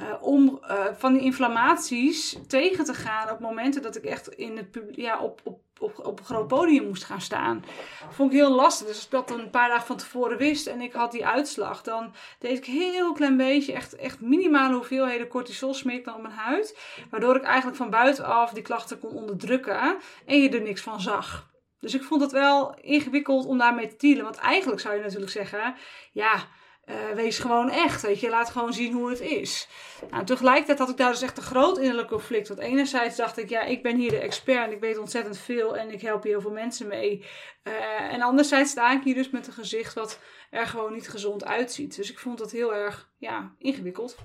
Uh, 0.00 0.22
om 0.22 0.60
uh, 0.70 0.84
van 0.96 1.12
die 1.12 1.22
inflammaties 1.22 2.38
tegen 2.48 2.84
te 2.84 2.94
gaan 2.94 3.30
op 3.30 3.40
momenten 3.40 3.82
dat 3.82 3.96
ik 3.96 4.04
echt 4.04 4.28
in 4.28 4.56
het 4.56 4.80
ja, 4.92 5.18
op, 5.18 5.40
op, 5.44 5.60
op, 5.78 6.06
op 6.06 6.18
een 6.18 6.24
groot 6.24 6.48
podium 6.48 6.86
moest 6.86 7.04
gaan 7.04 7.20
staan. 7.20 7.64
Vond 8.10 8.32
ik 8.32 8.38
heel 8.38 8.54
lastig. 8.54 8.86
Dus 8.86 8.96
als 8.96 9.04
ik 9.04 9.10
dat 9.10 9.30
een 9.30 9.50
paar 9.50 9.68
dagen 9.68 9.86
van 9.86 9.96
tevoren 9.96 10.38
wist 10.38 10.66
en 10.66 10.80
ik 10.80 10.92
had 10.92 11.12
die 11.12 11.26
uitslag, 11.26 11.82
dan 11.82 12.14
deed 12.38 12.58
ik 12.58 12.64
heel 12.64 13.12
klein 13.12 13.36
beetje, 13.36 13.72
echt, 13.72 13.96
echt 13.96 14.20
minimale 14.20 14.74
hoeveelheden 14.74 15.28
cortisol 15.28 15.74
smeek 15.74 16.04
dan 16.04 16.14
op 16.14 16.22
mijn 16.22 16.34
huid. 16.34 16.78
Waardoor 17.10 17.36
ik 17.36 17.42
eigenlijk 17.42 17.76
van 17.76 17.90
buitenaf 17.90 18.52
die 18.52 18.62
klachten 18.62 18.98
kon 18.98 19.10
onderdrukken 19.10 19.96
en 20.26 20.42
je 20.42 20.48
er 20.48 20.62
niks 20.62 20.80
van 20.82 21.00
zag. 21.00 21.50
Dus 21.80 21.94
ik 21.94 22.02
vond 22.02 22.20
het 22.20 22.32
wel 22.32 22.74
ingewikkeld 22.80 23.46
om 23.46 23.58
daarmee 23.58 23.88
te 23.88 23.96
dealen. 23.98 24.24
Want 24.24 24.36
eigenlijk 24.36 24.80
zou 24.80 24.94
je 24.94 25.02
natuurlijk 25.02 25.30
zeggen, 25.30 25.74
ja 26.12 26.46
uh, 26.86 27.10
wees 27.14 27.38
gewoon 27.38 27.70
echt, 27.70 28.02
weet 28.02 28.20
je. 28.20 28.28
Laat 28.28 28.50
gewoon 28.50 28.72
zien 28.72 28.92
hoe 28.92 29.10
het 29.10 29.20
is. 29.20 29.68
Nou, 30.10 30.24
tegelijkertijd 30.24 30.78
had 30.78 30.88
ik 30.88 30.96
daar 30.96 31.10
dus 31.10 31.22
echt 31.22 31.36
een 31.36 31.42
groot 31.42 31.78
innerlijk 31.78 32.08
conflict. 32.08 32.48
Want 32.48 32.60
enerzijds 32.60 33.16
dacht 33.16 33.38
ik, 33.38 33.48
ja, 33.48 33.60
ik 33.60 33.82
ben 33.82 33.96
hier 33.96 34.10
de 34.10 34.18
expert 34.18 34.66
en 34.66 34.72
ik 34.72 34.80
weet 34.80 34.98
ontzettend 34.98 35.38
veel 35.38 35.76
en 35.76 35.90
ik 35.90 36.00
help 36.00 36.22
hier 36.22 36.32
heel 36.32 36.40
veel 36.40 36.50
mensen 36.50 36.86
mee. 36.86 37.24
Uh, 37.64 38.12
en 38.12 38.22
anderzijds 38.22 38.70
sta 38.70 38.92
ik 38.92 39.02
hier 39.02 39.14
dus 39.14 39.30
met 39.30 39.46
een 39.46 39.52
gezicht 39.52 39.94
wat 39.94 40.18
er 40.50 40.66
gewoon 40.66 40.92
niet 40.92 41.08
gezond 41.08 41.44
uitziet. 41.44 41.96
Dus 41.96 42.10
ik 42.10 42.18
vond 42.18 42.38
dat 42.38 42.50
heel 42.50 42.74
erg, 42.74 43.08
ja, 43.18 43.52
ingewikkeld. 43.58 44.16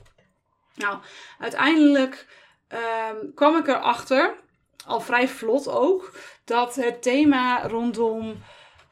Nou, 0.76 0.98
uiteindelijk 1.40 2.28
um, 2.70 3.34
kwam 3.34 3.58
ik 3.58 3.68
erachter, 3.68 4.36
al 4.86 5.00
vrij 5.00 5.28
vlot 5.28 5.68
ook, 5.68 6.12
dat 6.46 6.76
het 6.76 7.02
thema 7.02 7.68
rondom 7.68 8.44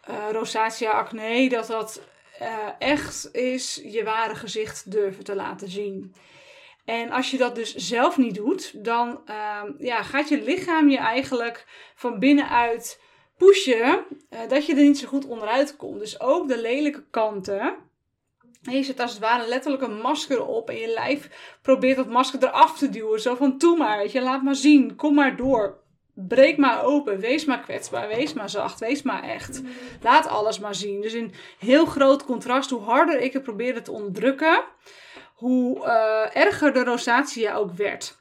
uh, 0.09 0.15
rosacea 0.31 0.91
acne, 0.91 1.49
dat 1.49 1.67
dat 1.67 2.01
uh, 2.41 2.67
echt 2.79 3.29
is 3.31 3.81
je 3.83 4.03
ware 4.03 4.35
gezicht 4.35 4.91
durven 4.91 5.23
te 5.23 5.35
laten 5.35 5.69
zien. 5.69 6.13
En 6.85 7.11
als 7.11 7.31
je 7.31 7.37
dat 7.37 7.55
dus 7.55 7.75
zelf 7.75 8.17
niet 8.17 8.35
doet, 8.35 8.83
dan 8.83 9.21
uh, 9.29 9.61
ja, 9.77 10.03
gaat 10.03 10.29
je 10.29 10.41
lichaam 10.41 10.89
je 10.89 10.97
eigenlijk 10.97 11.65
van 11.95 12.19
binnenuit 12.19 13.01
pushen 13.37 14.05
uh, 14.29 14.39
dat 14.47 14.65
je 14.65 14.75
er 14.75 14.81
niet 14.81 14.97
zo 14.97 15.07
goed 15.07 15.25
onderuit 15.25 15.75
komt. 15.75 15.99
Dus 15.99 16.19
ook 16.19 16.47
de 16.47 16.61
lelijke 16.61 17.03
kanten. 17.09 17.75
je 18.61 18.83
zet 18.83 18.99
als 18.99 19.11
het 19.11 19.19
ware 19.19 19.47
letterlijk 19.47 19.83
een 19.83 20.01
masker 20.01 20.45
op 20.45 20.69
en 20.69 20.77
je 20.77 20.93
lijf 20.93 21.29
probeert 21.61 21.95
dat 21.95 22.09
masker 22.09 22.43
eraf 22.43 22.77
te 22.77 22.89
duwen. 22.89 23.21
Zo 23.21 23.35
van, 23.35 23.57
toe 23.57 23.77
maar, 23.77 24.11
je, 24.11 24.21
laat 24.21 24.43
maar 24.43 24.55
zien, 24.55 24.95
kom 24.95 25.13
maar 25.13 25.35
door. 25.35 25.83
Breek 26.15 26.57
maar 26.57 26.83
open, 26.83 27.19
wees 27.19 27.45
maar 27.45 27.59
kwetsbaar, 27.59 28.07
wees 28.07 28.33
maar 28.33 28.49
zacht, 28.49 28.79
wees 28.79 29.01
maar 29.01 29.23
echt. 29.23 29.61
Laat 30.01 30.27
alles 30.27 30.59
maar 30.59 30.75
zien. 30.75 31.01
Dus 31.01 31.13
in 31.13 31.33
heel 31.59 31.85
groot 31.85 32.25
contrast, 32.25 32.69
hoe 32.69 32.81
harder 32.81 33.19
ik 33.19 33.33
het 33.33 33.43
probeerde 33.43 33.81
te 33.81 33.91
onderdrukken, 33.91 34.63
hoe 35.33 35.85
uh, 35.85 36.35
erger 36.35 36.73
de 36.73 36.83
rosatia 36.83 37.55
ook 37.55 37.71
werd. 37.71 38.17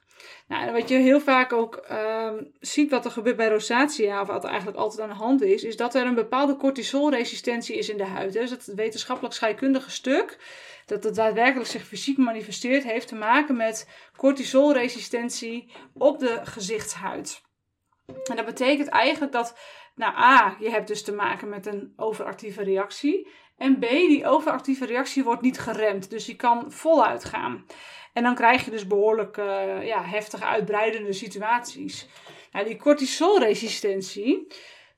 Nou, 0.49 0.73
wat 0.73 0.89
je 0.89 0.95
heel 0.95 1.21
vaak 1.21 1.53
ook 1.53 1.85
uh, 1.91 2.33
ziet 2.61 2.91
wat 2.91 3.05
er 3.05 3.11
gebeurt 3.11 3.37
bij 3.37 3.49
rosatia, 3.49 4.21
of 4.21 4.27
wat 4.27 4.45
eigenlijk 4.45 4.77
altijd 4.77 5.01
aan 5.01 5.09
de 5.09 5.25
hand 5.25 5.43
is, 5.43 5.63
is 5.63 5.77
dat 5.77 5.95
er 5.95 6.07
een 6.07 6.15
bepaalde 6.15 6.57
cortisolresistentie 6.57 7.77
is 7.77 7.89
in 7.89 7.97
de 7.97 8.05
huid. 8.05 8.33
Dus 8.33 8.51
het 8.51 8.73
wetenschappelijk 8.75 9.35
scheikundige 9.35 9.91
stuk, 9.91 10.39
dat 10.87 11.05
het 11.05 11.15
daadwerkelijk 11.15 11.71
zich 11.71 11.83
fysiek 11.83 12.19
manifesteert, 12.19 12.85
heeft 12.85 13.09
te 13.09 13.15
maken 13.15 13.57
met 13.57 13.89
cortisolresistentie 14.17 15.71
op 15.93 16.19
de 16.19 16.41
gezichtshuid. 16.43 17.44
En 18.07 18.37
dat 18.37 18.45
betekent 18.45 18.89
eigenlijk 18.89 19.33
dat, 19.33 19.59
nou 19.95 20.15
A, 20.17 20.57
je 20.61 20.71
hebt 20.71 20.89
dus 20.89 21.03
te 21.03 21.13
maken 21.13 21.49
met 21.49 21.67
een 21.67 21.93
overactieve 21.97 22.63
reactie. 22.63 23.29
En 23.57 23.79
B, 23.79 23.81
die 23.81 24.27
overactieve 24.27 24.87
reactie 24.87 25.25
wordt 25.25 25.43
niet 25.43 25.59
geremd. 25.59 26.11
Dus 26.11 26.25
die 26.25 26.37
kan 26.37 26.73
voluit 26.73 27.25
gaan. 27.25 27.67
En 28.13 28.23
dan 28.23 28.35
krijg 28.35 28.65
je 28.65 28.71
dus 28.71 28.87
behoorlijk 28.87 29.37
uh, 29.37 29.87
ja, 29.87 30.05
heftige 30.05 30.45
uitbreidende 30.45 31.13
situaties. 31.13 32.09
Nou, 32.53 32.67
die 32.67 32.77
cortisolresistentie, 32.77 34.47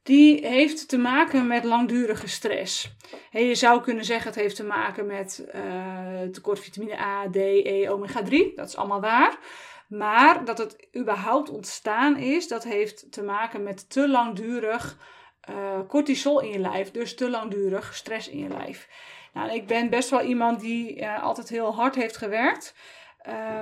die 0.03 0.47
heeft 0.47 0.89
te 0.89 0.99
maken 0.99 1.47
met 1.47 1.65
langdurige 1.65 2.29
stress. 2.29 2.97
Je 3.31 3.55
zou 3.55 3.83
kunnen 3.83 4.05
zeggen 4.05 4.31
het 4.31 4.41
heeft 4.41 4.57
te 4.57 4.65
maken 4.65 5.07
met 5.07 5.47
uh, 5.55 6.23
tekort 6.33 6.61
vitamine 6.61 6.99
A, 6.99 7.31
D, 7.31 7.37
E, 7.37 7.89
omega 7.89 8.23
3. 8.23 8.53
Dat 8.55 8.69
is 8.69 8.77
allemaal 8.77 9.01
waar. 9.01 9.39
Maar 9.89 10.45
dat 10.45 10.59
het 10.59 10.89
überhaupt 10.97 11.51
ontstaan 11.51 12.17
is, 12.17 12.49
dat 12.49 12.65
heeft 12.65 13.13
te 13.13 13.23
maken 13.23 13.63
met 13.63 13.91
te 13.91 14.09
langdurig 14.09 14.99
uh, 15.51 15.81
cortisol 15.89 16.41
in 16.41 16.51
je 16.51 16.59
lijf. 16.59 16.91
Dus 16.91 17.15
te 17.15 17.31
langdurig 17.31 17.95
stress 17.95 18.29
in 18.29 18.39
je 18.39 18.49
lijf. 18.49 18.89
Nou, 19.33 19.53
ik 19.53 19.67
ben 19.67 19.91
best 19.91 20.11
wel 20.11 20.23
iemand 20.23 20.61
die 20.61 21.01
uh, 21.01 21.23
altijd 21.23 21.49
heel 21.49 21.75
hard 21.75 21.95
heeft 21.95 22.17
gewerkt. 22.17 22.75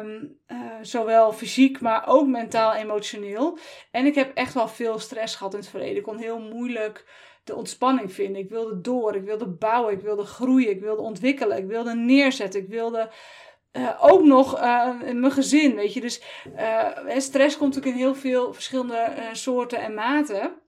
Um, 0.00 0.38
uh, 0.48 0.58
zowel 0.82 1.32
fysiek, 1.32 1.80
maar 1.80 2.06
ook 2.06 2.26
mentaal, 2.26 2.74
emotioneel. 2.74 3.58
En 3.90 4.06
ik 4.06 4.14
heb 4.14 4.34
echt 4.34 4.54
wel 4.54 4.68
veel 4.68 4.98
stress 4.98 5.36
gehad 5.36 5.52
in 5.52 5.58
het 5.58 5.68
verleden. 5.68 5.96
Ik 5.96 6.02
kon 6.02 6.18
heel 6.18 6.38
moeilijk 6.38 7.04
de 7.44 7.54
ontspanning 7.54 8.12
vinden. 8.12 8.42
Ik 8.42 8.50
wilde 8.50 8.80
door, 8.80 9.14
ik 9.14 9.24
wilde 9.24 9.48
bouwen, 9.48 9.92
ik 9.92 10.00
wilde 10.00 10.24
groeien, 10.24 10.70
ik 10.70 10.80
wilde 10.80 11.02
ontwikkelen, 11.02 11.58
ik 11.58 11.66
wilde 11.66 11.94
neerzetten, 11.94 12.60
ik 12.60 12.68
wilde 12.68 13.10
uh, 13.76 13.98
ook 14.00 14.22
nog 14.22 14.56
uh, 14.58 14.88
mijn 15.00 15.30
gezin, 15.30 15.74
weet 15.74 15.92
je. 15.92 16.00
Dus 16.00 16.22
uh, 16.56 16.88
stress 17.18 17.56
komt 17.56 17.74
natuurlijk 17.74 18.02
in 18.02 18.06
heel 18.06 18.14
veel 18.14 18.52
verschillende 18.52 19.12
soorten 19.32 19.78
en 19.78 19.94
maten. 19.94 20.62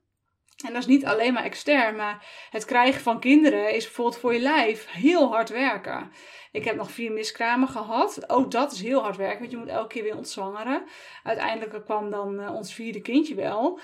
En 0.65 0.73
dat 0.73 0.81
is 0.81 0.87
niet 0.87 1.05
alleen 1.05 1.33
maar 1.33 1.43
extern, 1.43 1.95
maar 1.95 2.25
het 2.49 2.65
krijgen 2.65 3.01
van 3.01 3.19
kinderen 3.19 3.73
is 3.73 3.83
bijvoorbeeld 3.83 4.17
voor 4.17 4.33
je 4.33 4.39
lijf 4.39 4.87
heel 4.91 5.31
hard 5.31 5.49
werken. 5.49 6.11
Ik 6.51 6.65
heb 6.65 6.75
nog 6.75 6.91
vier 6.91 7.11
miskramen 7.11 7.67
gehad. 7.67 8.29
Ook 8.29 8.51
dat 8.51 8.71
is 8.71 8.81
heel 8.81 9.01
hard 9.01 9.15
werken, 9.15 9.39
want 9.39 9.51
je 9.51 9.57
moet 9.57 9.67
elke 9.67 9.87
keer 9.87 10.03
weer 10.03 10.17
ontzwangeren. 10.17 10.83
Uiteindelijk 11.23 11.85
kwam 11.85 12.09
dan 12.09 12.49
ons 12.49 12.73
vierde 12.73 13.01
kindje 13.01 13.35
wel. 13.35 13.79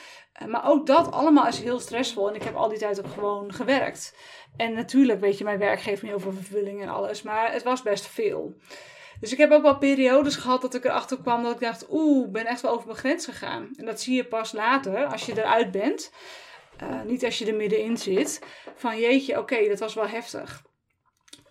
Maar 0.48 0.70
ook 0.70 0.86
dat 0.86 1.12
allemaal 1.12 1.48
is 1.48 1.60
heel 1.60 1.80
stressvol. 1.80 2.30
En 2.30 2.36
ik 2.36 2.44
heb 2.44 2.56
al 2.56 2.70
die 2.70 2.77
tijd 2.77 3.06
ook 3.06 3.12
gewoon 3.12 3.53
gewerkt. 3.53 4.15
En 4.58 4.74
natuurlijk, 4.74 5.20
weet 5.20 5.38
je, 5.38 5.44
mijn 5.44 5.60
werk 5.60 5.82
geeft 5.82 6.01
me 6.01 6.08
heel 6.08 6.20
veel 6.20 6.32
vervulling 6.32 6.82
en 6.82 6.89
alles. 6.89 7.22
Maar 7.22 7.51
het 7.51 7.63
was 7.63 7.82
best 7.82 8.06
veel. 8.08 8.56
Dus 9.24 9.32
ik 9.32 9.38
heb 9.38 9.51
ook 9.51 9.62
wel 9.62 9.77
periodes 9.77 10.36
gehad 10.36 10.62
dat 10.62 10.74
ik 10.74 10.86
erachter 10.86 11.22
kwam 11.22 11.44
dat 11.44 11.53
ik 11.53 11.60
dacht, 11.60 11.86
oeh, 11.89 12.25
ik 12.25 12.32
ben 12.32 12.46
echt 12.46 12.62
wel 12.62 12.72
over 12.72 12.86
mijn 12.86 12.98
grens 12.98 13.25
gegaan. 13.25 13.70
En 13.75 13.86
dat 13.86 14.01
zie 14.01 14.15
je 14.15 14.25
pas 14.25 14.51
later, 14.51 15.06
als 15.06 15.25
je 15.25 15.38
eruit 15.38 15.72
bent. 15.72 16.12
Uh, 16.84 17.01
niet 17.01 17.25
als 17.25 17.38
je 17.38 17.46
er 17.46 17.56
middenin 17.56 17.98
zit. 17.98 18.42
Van 18.75 19.00
jeetje, 19.00 19.39
oké, 19.39 19.68
dat 19.68 19.80
was 19.80 19.94
wel 19.94 20.08
heftig. 20.08 20.63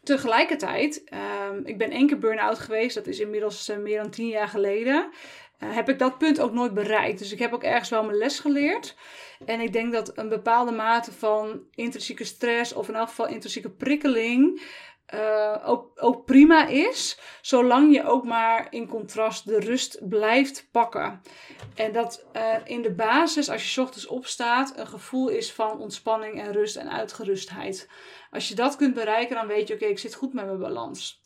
Tegelijkertijd, 0.03 1.03
uh, 1.15 1.21
ik 1.65 1.79
ben 1.79 1.91
één 1.91 2.07
keer 2.07 2.19
burn-out 2.19 2.59
geweest. 2.59 2.95
Dat 2.95 3.07
is 3.07 3.21
inmiddels 3.21 3.69
uh, 3.69 3.77
meer 3.77 4.03
dan 4.03 4.11
tien 4.11 4.29
jaar 4.29 4.49
geleden. 4.49 5.11
Uh, 5.59 5.75
heb 5.75 5.89
ik 5.89 5.99
dat 5.99 6.19
punt 6.19 6.41
ook 6.41 6.53
nooit 6.53 6.75
bereikt. 6.75 7.19
Dus 7.19 7.33
ik 7.33 7.39
heb 7.39 7.53
ook 7.53 7.65
ergens 7.65 7.89
wel 7.89 8.05
mijn 8.05 8.19
les 8.19 8.39
geleerd. 8.39 8.97
En 9.45 9.61
ik 9.61 9.73
denk 9.73 9.93
dat 9.93 10.19
een 10.19 10.29
bepaalde 10.29 10.73
mate 10.73 11.13
van 11.13 11.63
intrinsieke 11.75 12.25
stress, 12.25 12.73
of 12.73 12.89
in 12.89 12.95
elk 12.95 13.09
geval 13.09 13.27
intrinsieke 13.27 13.71
prikkeling, 13.71 14.63
uh, 15.15 15.57
ook, 15.65 15.91
ook 15.95 16.25
prima 16.25 16.67
is, 16.67 17.19
zolang 17.41 17.95
je 17.95 18.05
ook 18.05 18.25
maar 18.25 18.67
in 18.71 18.89
contrast 18.89 19.47
de 19.47 19.61
rust 19.61 20.09
blijft 20.09 20.69
pakken. 20.71 21.23
En 21.75 21.93
dat 21.93 22.25
uh, 22.37 22.55
in 22.65 22.83
de 22.83 22.93
basis, 22.93 23.49
als 23.49 23.75
je 23.75 23.81
ochtends 23.81 24.07
opstaat, 24.07 24.73
een 24.77 24.87
gevoel 24.87 25.29
is 25.29 25.53
van 25.53 25.79
ontspanning 25.79 26.41
en 26.41 26.53
rust 26.53 26.77
en 26.77 26.91
uitgerustheid. 26.91 27.89
Als 28.31 28.49
je 28.49 28.55
dat 28.55 28.77
kunt 28.77 28.95
bereiken, 28.95 29.37
dan 29.37 29.47
weet 29.47 29.69
je, 29.69 29.75
oké, 29.75 29.85
ik 29.85 29.99
zit 29.99 30.15
goed 30.15 30.33
met 30.33 30.47
mijn 30.47 30.59
balans. 30.59 31.21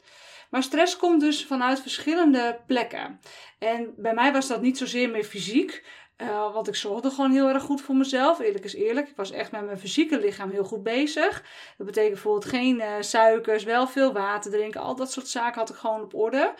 Maar 0.50 0.62
stress 0.62 0.96
komt 0.96 1.20
dus 1.20 1.46
vanuit 1.46 1.80
verschillende 1.80 2.60
plekken. 2.66 3.20
En 3.58 3.94
bij 3.96 4.14
mij 4.14 4.32
was 4.32 4.48
dat 4.48 4.60
niet 4.60 4.78
zozeer 4.78 5.10
meer 5.10 5.24
fysiek. 5.24 5.84
Uh, 6.22 6.52
want 6.52 6.68
ik 6.68 6.74
zorgde 6.74 7.10
gewoon 7.10 7.30
heel 7.30 7.48
erg 7.48 7.62
goed 7.62 7.80
voor 7.80 7.96
mezelf. 7.96 8.40
Eerlijk 8.40 8.64
is 8.64 8.74
eerlijk. 8.74 9.08
Ik 9.08 9.16
was 9.16 9.30
echt 9.30 9.52
met 9.52 9.64
mijn 9.64 9.78
fysieke 9.78 10.18
lichaam 10.18 10.50
heel 10.50 10.64
goed 10.64 10.82
bezig. 10.82 11.44
Dat 11.76 11.86
betekent 11.86 12.12
bijvoorbeeld 12.12 12.44
geen 12.44 12.76
uh, 12.76 12.92
suikers, 13.00 13.64
wel 13.64 13.86
veel 13.86 14.12
water 14.12 14.50
drinken. 14.50 14.80
Al 14.80 14.96
dat 14.96 15.12
soort 15.12 15.28
zaken 15.28 15.60
had 15.60 15.70
ik 15.70 15.76
gewoon 15.76 16.02
op 16.02 16.14
orde. 16.14 16.54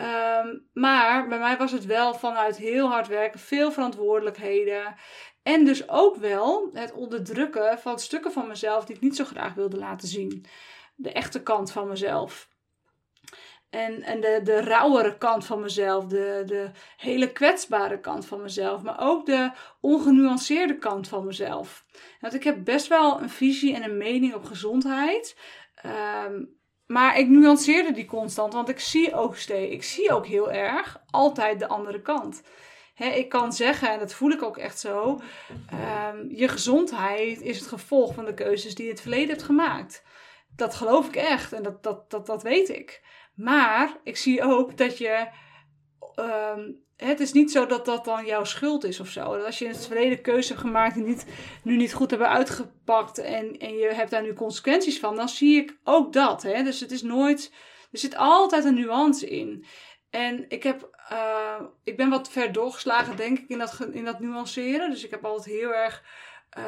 Um, 0.00 0.68
maar 0.72 1.28
bij 1.28 1.38
mij 1.38 1.56
was 1.56 1.72
het 1.72 1.86
wel 1.86 2.14
vanuit 2.14 2.56
heel 2.56 2.88
hard 2.88 3.06
werken, 3.06 3.40
veel 3.40 3.72
verantwoordelijkheden. 3.72 4.94
En 5.42 5.64
dus 5.64 5.88
ook 5.88 6.16
wel 6.16 6.70
het 6.72 6.92
onderdrukken 6.92 7.78
van 7.78 7.98
stukken 7.98 8.32
van 8.32 8.48
mezelf 8.48 8.84
die 8.84 8.96
ik 8.96 9.02
niet 9.02 9.16
zo 9.16 9.24
graag 9.24 9.54
wilde 9.54 9.76
laten 9.76 10.08
zien. 10.08 10.46
De 10.94 11.12
echte 11.12 11.42
kant 11.42 11.72
van 11.72 11.88
mezelf. 11.88 12.48
En, 13.72 14.02
en 14.02 14.20
de, 14.20 14.40
de 14.44 14.60
rauwere 14.60 15.18
kant 15.18 15.46
van 15.46 15.60
mezelf, 15.60 16.04
de, 16.04 16.42
de 16.46 16.70
hele 16.96 17.32
kwetsbare 17.32 18.00
kant 18.00 18.26
van 18.26 18.42
mezelf, 18.42 18.82
maar 18.82 18.96
ook 19.00 19.26
de 19.26 19.50
ongenuanceerde 19.80 20.78
kant 20.78 21.08
van 21.08 21.24
mezelf. 21.24 21.84
Want 22.20 22.34
ik 22.34 22.44
heb 22.44 22.64
best 22.64 22.86
wel 22.86 23.20
een 23.20 23.30
visie 23.30 23.74
en 23.74 23.82
een 23.82 23.96
mening 23.96 24.34
op 24.34 24.44
gezondheid. 24.44 25.36
Um, 26.26 26.60
maar 26.86 27.18
ik 27.18 27.28
nuanceerde 27.28 27.92
die 27.92 28.04
constant, 28.04 28.52
want 28.52 28.68
ik 28.68 28.80
zie 28.80 29.14
ook 29.14 29.36
steeds, 29.36 29.72
ik 29.72 29.82
zie 29.82 30.12
ook 30.12 30.26
heel 30.26 30.50
erg 30.50 31.02
altijd 31.10 31.58
de 31.58 31.68
andere 31.68 32.02
kant. 32.02 32.42
He, 32.94 33.06
ik 33.06 33.28
kan 33.28 33.52
zeggen, 33.52 33.90
en 33.90 33.98
dat 33.98 34.14
voel 34.14 34.30
ik 34.30 34.42
ook 34.42 34.56
echt 34.56 34.78
zo, 34.78 35.20
um, 36.10 36.30
je 36.30 36.48
gezondheid 36.48 37.40
is 37.40 37.58
het 37.58 37.68
gevolg 37.68 38.14
van 38.14 38.24
de 38.24 38.34
keuzes 38.34 38.74
die 38.74 38.84
je 38.84 38.90
in 38.90 38.94
het 38.96 39.02
verleden 39.02 39.28
hebt 39.28 39.42
gemaakt. 39.42 40.04
Dat 40.56 40.74
geloof 40.74 41.06
ik 41.06 41.16
echt 41.16 41.52
en 41.52 41.62
dat, 41.62 41.82
dat, 41.82 42.10
dat, 42.10 42.26
dat 42.26 42.42
weet 42.42 42.68
ik. 42.68 43.02
Maar 43.34 43.96
ik 44.04 44.16
zie 44.16 44.42
ook 44.42 44.76
dat 44.76 44.98
je. 44.98 45.28
Um, 46.16 46.80
het 46.96 47.20
is 47.20 47.32
niet 47.32 47.50
zo 47.50 47.66
dat 47.66 47.84
dat 47.84 48.04
dan 48.04 48.26
jouw 48.26 48.44
schuld 48.44 48.84
is 48.84 49.00
of 49.00 49.08
zo. 49.08 49.36
Dat 49.36 49.46
als 49.46 49.58
je 49.58 49.64
in 49.64 49.70
het 49.70 49.86
verleden 49.86 50.20
keuze 50.20 50.48
hebt 50.48 50.60
gemaakt 50.60 50.94
die 50.94 51.04
niet, 51.04 51.26
nu 51.62 51.76
niet 51.76 51.94
goed 51.94 52.10
hebben 52.10 52.28
uitgepakt 52.28 53.18
en, 53.18 53.58
en 53.58 53.74
je 53.74 53.94
hebt 53.94 54.10
daar 54.10 54.22
nu 54.22 54.32
consequenties 54.32 55.00
van, 55.00 55.16
dan 55.16 55.28
zie 55.28 55.62
ik 55.62 55.78
ook 55.84 56.12
dat. 56.12 56.42
Hè? 56.42 56.62
Dus 56.62 56.80
het 56.80 56.90
is 56.90 57.02
nooit. 57.02 57.52
Er 57.92 57.98
zit 57.98 58.16
altijd 58.16 58.64
een 58.64 58.74
nuance 58.74 59.28
in. 59.28 59.64
En 60.10 60.44
ik, 60.48 60.62
heb, 60.62 61.06
uh, 61.12 61.60
ik 61.84 61.96
ben 61.96 62.10
wat 62.10 62.30
ver 62.30 62.52
doorgeslagen, 62.52 63.16
denk 63.16 63.38
ik, 63.38 63.48
in 63.48 63.58
dat, 63.58 63.88
in 63.90 64.04
dat 64.04 64.20
nuanceren. 64.20 64.90
Dus 64.90 65.04
ik 65.04 65.10
heb 65.10 65.24
altijd 65.24 65.56
heel 65.56 65.74
erg 65.74 66.02
uh, 66.58 66.64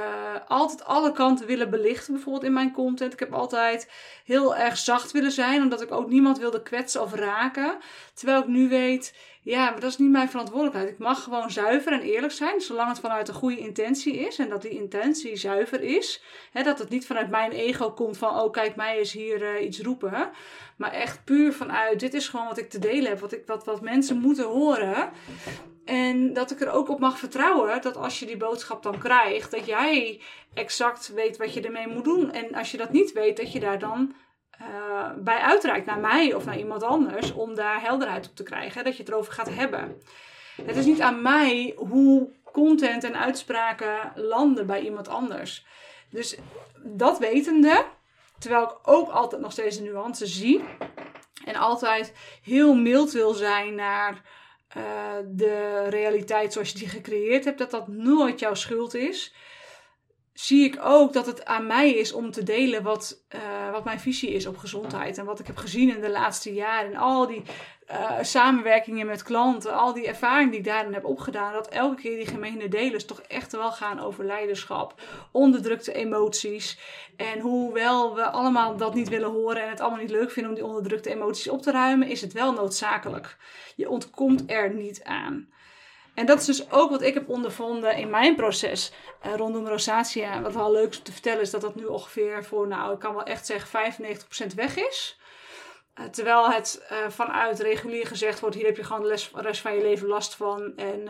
altijd 0.49 0.85
alle 0.85 1.12
kanten 1.12 1.47
willen 1.47 1.71
belichten, 1.71 2.12
bijvoorbeeld 2.12 2.45
in 2.45 2.53
mijn 2.53 2.73
content. 2.73 3.12
Ik 3.12 3.19
heb 3.19 3.33
altijd 3.33 3.91
heel 4.25 4.57
erg 4.57 4.76
zacht 4.76 5.12
willen 5.12 5.33
zijn, 5.33 5.62
omdat 5.62 5.83
ik 5.83 5.93
ook 5.93 6.09
niemand 6.09 6.38
wilde 6.38 6.62
kwetsen 6.62 7.03
of 7.03 7.14
raken. 7.14 7.79
Terwijl 8.14 8.41
ik 8.41 8.47
nu 8.47 8.69
weet, 8.69 9.14
ja, 9.43 9.71
maar 9.71 9.81
dat 9.81 9.91
is 9.91 9.99
niet 9.99 10.11
mijn 10.11 10.31
verantwoordelijkheid. 10.31 10.88
Ik 10.88 10.99
mag 10.99 11.23
gewoon 11.23 11.50
zuiver 11.50 11.93
en 11.93 12.00
eerlijk 12.00 12.33
zijn, 12.33 12.61
zolang 12.61 12.88
het 12.88 12.99
vanuit 12.99 13.29
een 13.29 13.35
goede 13.35 13.59
intentie 13.59 14.17
is 14.17 14.38
en 14.38 14.49
dat 14.49 14.62
die 14.62 14.71
intentie 14.71 15.37
zuiver 15.37 15.81
is. 15.81 16.23
Hè, 16.53 16.62
dat 16.62 16.79
het 16.79 16.88
niet 16.88 17.07
vanuit 17.07 17.31
mijn 17.31 17.53
ego 17.53 17.91
komt 17.91 18.19
van, 18.19 18.41
oh 18.41 18.53
kijk, 18.53 18.76
mij 18.76 18.99
is 18.99 19.12
hier 19.12 19.43
uh, 19.43 19.64
iets 19.64 19.81
roepen. 19.81 20.31
Maar 20.76 20.93
echt 20.93 21.25
puur 21.25 21.53
vanuit, 21.53 22.00
dit 22.00 22.14
is 22.14 22.29
gewoon 22.29 22.47
wat 22.47 22.59
ik 22.59 22.71
te 22.71 22.79
delen 22.79 23.09
heb, 23.09 23.21
wat, 23.21 23.33
ik, 23.33 23.43
wat, 23.47 23.64
wat 23.64 23.81
mensen 23.81 24.19
moeten 24.19 24.47
horen. 24.47 25.11
En 25.85 26.33
dat 26.33 26.50
ik 26.50 26.61
er 26.61 26.71
ook 26.71 26.88
op 26.88 26.99
mag 26.99 27.19
vertrouwen 27.19 27.83
dat 27.83 27.97
als 27.97 28.19
je 28.19 28.26
die 28.26 28.37
boodschap 28.37 28.83
dan 28.83 28.99
krijgt, 28.99 29.50
dat 29.50 29.67
jij 29.67 30.21
exact 30.55 31.12
weet 31.14 31.37
wat 31.37 31.55
je 31.55 31.61
ermee 31.61 31.88
moet 31.88 32.05
doen. 32.05 32.33
En 32.33 32.55
als 32.55 32.71
je 32.71 32.76
dat 32.76 32.93
niet 32.93 33.12
weet, 33.12 33.37
dat 33.37 33.53
je 33.53 33.61
daar 33.61 33.79
dan 33.79 34.14
uh, 34.61 35.11
bij 35.17 35.38
uitreikt 35.38 35.87
naar 35.87 35.99
mij 35.99 36.35
of 36.35 36.45
naar 36.45 36.59
iemand 36.59 36.83
anders 36.83 37.33
om 37.33 37.55
daar 37.55 37.81
helderheid 37.81 38.29
op 38.29 38.37
te 38.37 38.43
krijgen. 38.43 38.85
Dat 38.85 38.97
je 38.97 39.03
het 39.03 39.12
erover 39.12 39.33
gaat 39.33 39.55
hebben. 39.55 40.03
Het 40.62 40.76
is 40.76 40.87
niet 40.87 41.00
aan 41.00 41.23
mij 41.23 41.75
hoe 41.76 42.31
content 42.53 43.05
en 43.05 43.17
uitspraken 43.17 44.12
landen 44.14 44.67
bij 44.67 44.81
iemand 44.81 45.09
anders. 45.09 45.67
Dus 46.11 46.37
dat 46.83 47.19
wetende, 47.19 47.85
terwijl 48.38 48.64
ik 48.64 48.79
ook 48.83 49.09
altijd 49.09 49.43
nog 49.43 49.53
steeds 49.53 49.76
de 49.76 49.83
nuance 49.83 50.26
zie 50.26 50.64
en 51.45 51.55
altijd 51.55 52.12
heel 52.43 52.75
mild 52.75 53.12
wil 53.12 53.33
zijn 53.33 53.75
naar 53.75 54.23
de 55.26 55.87
realiteit 55.88 56.52
zoals 56.52 56.71
je 56.71 56.78
die 56.78 56.88
gecreëerd 56.88 57.45
hebt, 57.45 57.59
dat 57.59 57.71
dat 57.71 57.88
nooit 57.88 58.40
jouw 58.40 58.54
schuld 58.54 58.95
is. 58.95 59.35
Zie 60.35 60.64
ik 60.64 60.79
ook 60.83 61.12
dat 61.12 61.26
het 61.26 61.45
aan 61.45 61.67
mij 61.67 61.91
is 61.91 62.12
om 62.12 62.31
te 62.31 62.43
delen 62.43 62.83
wat, 62.83 63.25
uh, 63.35 63.71
wat 63.71 63.85
mijn 63.85 64.00
visie 64.00 64.33
is 64.33 64.47
op 64.47 64.57
gezondheid. 64.57 65.19
En 65.19 65.25
wat 65.25 65.38
ik 65.38 65.47
heb 65.47 65.57
gezien 65.57 65.95
in 65.95 66.00
de 66.00 66.11
laatste 66.11 66.55
jaren. 66.55 66.93
En 66.93 66.99
al 66.99 67.26
die 67.26 67.43
uh, 67.91 68.12
samenwerkingen 68.23 69.07
met 69.07 69.23
klanten, 69.23 69.75
al 69.75 69.93
die 69.93 70.07
ervaring 70.07 70.50
die 70.50 70.59
ik 70.59 70.64
daarin 70.64 70.93
heb 70.93 71.05
opgedaan, 71.05 71.53
dat 71.53 71.69
elke 71.69 72.00
keer 72.00 72.17
die 72.17 72.26
gemene 72.26 72.69
delers 72.69 73.05
toch 73.05 73.21
echt 73.21 73.53
wel 73.53 73.73
gaan 73.73 74.00
over 74.00 74.25
leiderschap, 74.25 75.00
onderdrukte 75.33 75.93
emoties. 75.93 76.79
En 77.17 77.41
hoewel 77.41 78.14
we 78.14 78.25
allemaal 78.25 78.76
dat 78.76 78.95
niet 78.95 79.09
willen 79.09 79.31
horen 79.31 79.62
en 79.62 79.71
het 79.71 79.81
allemaal 79.81 80.00
niet 80.00 80.11
leuk 80.11 80.31
vinden 80.31 80.53
om 80.53 80.59
die 80.59 80.67
onderdrukte 80.67 81.11
emoties 81.11 81.49
op 81.49 81.62
te 81.62 81.71
ruimen, 81.71 82.09
is 82.09 82.21
het 82.21 82.33
wel 82.33 82.53
noodzakelijk. 82.53 83.37
Je 83.76 83.88
ontkomt 83.88 84.43
er 84.47 84.75
niet 84.75 85.05
aan. 85.05 85.53
En 86.14 86.26
dat 86.26 86.40
is 86.40 86.44
dus 86.44 86.71
ook 86.71 86.90
wat 86.90 87.02
ik 87.02 87.14
heb 87.14 87.28
ondervonden 87.28 87.97
in 87.97 88.11
mijn 88.11 88.35
proces 88.37 88.92
uh, 89.26 89.35
rondom 89.35 89.66
rosacea. 89.66 90.42
Wat 90.42 90.54
wel 90.54 90.73
leuk 90.73 90.94
te 90.94 91.12
vertellen 91.12 91.40
is 91.40 91.50
dat 91.50 91.61
dat 91.61 91.75
nu 91.75 91.85
ongeveer 91.85 92.44
voor, 92.44 92.66
nou 92.66 92.92
ik 92.92 92.99
kan 92.99 93.14
wel 93.14 93.25
echt 93.25 93.47
zeggen, 93.47 93.94
95% 94.50 94.54
weg 94.54 94.76
is. 94.76 95.18
Uh, 96.00 96.06
terwijl 96.06 96.50
het 96.50 96.87
uh, 96.90 96.99
vanuit 97.09 97.61
regulier 97.61 98.06
gezegd 98.06 98.40
wordt, 98.40 98.56
hier 98.56 98.66
heb 98.66 98.76
je 98.76 98.85
gewoon 98.85 99.02
de 99.02 99.18
rest 99.35 99.61
van 99.61 99.75
je 99.75 99.83
leven 99.83 100.09
last 100.09 100.35
van. 100.35 100.76
En 100.76 101.09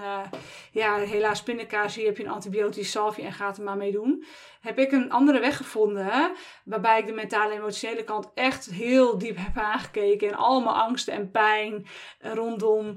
ja, 0.70 0.96
helaas 0.96 1.42
pindakaas, 1.42 1.94
hier 1.94 2.06
heb 2.06 2.16
je 2.16 2.24
een 2.24 2.30
antibiotisch 2.30 2.90
salfje 2.90 3.22
en 3.22 3.32
gaat 3.32 3.56
er 3.56 3.64
maar 3.64 3.76
mee 3.76 3.92
doen. 3.92 4.24
Heb 4.64 4.78
ik 4.78 4.92
een 4.92 5.12
andere 5.12 5.40
weg 5.40 5.56
gevonden, 5.56 6.32
waarbij 6.64 6.98
ik 6.98 7.06
de 7.06 7.12
mentale 7.12 7.52
en 7.52 7.58
emotionele 7.58 8.04
kant 8.04 8.30
echt 8.34 8.66
heel 8.66 9.18
diep 9.18 9.36
heb 9.36 9.58
aangekeken. 9.58 10.28
En 10.28 10.34
al 10.34 10.60
mijn 10.60 10.76
angsten 10.76 11.14
en 11.14 11.30
pijn 11.30 11.86
rondom 12.20 12.94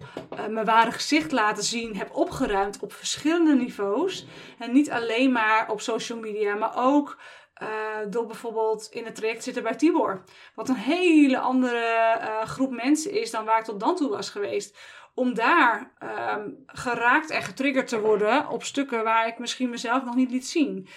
mijn 0.49 0.65
ware 0.65 0.91
gezicht 0.91 1.31
laten 1.31 1.63
zien 1.63 1.97
heb 1.97 2.15
opgeruimd 2.15 2.79
op 2.79 2.93
verschillende 2.93 3.55
niveaus. 3.55 4.25
En 4.59 4.73
niet 4.73 4.91
alleen 4.91 5.31
maar 5.31 5.71
op 5.71 5.81
social 5.81 6.19
media, 6.19 6.55
maar 6.55 6.73
ook 6.75 7.17
uh, 7.61 7.67
door 8.09 8.25
bijvoorbeeld 8.25 8.87
in 8.91 9.05
het 9.05 9.15
traject 9.15 9.43
zitten 9.43 9.63
bij 9.63 9.75
Tibor. 9.75 10.23
Wat 10.55 10.69
een 10.69 10.75
hele 10.75 11.39
andere 11.39 12.17
uh, 12.21 12.41
groep 12.41 12.71
mensen 12.71 13.11
is 13.11 13.31
dan 13.31 13.45
waar 13.45 13.59
ik 13.59 13.65
tot 13.65 13.79
dan 13.79 13.95
toe 13.95 14.09
was 14.09 14.29
geweest. 14.29 14.77
Om 15.13 15.33
daar 15.33 15.91
um, 16.33 16.63
geraakt 16.65 17.29
en 17.29 17.41
getriggerd 17.41 17.87
te 17.87 17.99
worden 17.99 18.49
op 18.49 18.63
stukken 18.63 19.03
waar 19.03 19.27
ik 19.27 19.39
misschien 19.39 19.69
mezelf 19.69 20.03
nog 20.03 20.15
niet 20.15 20.31
liet 20.31 20.47
zien. 20.47 20.87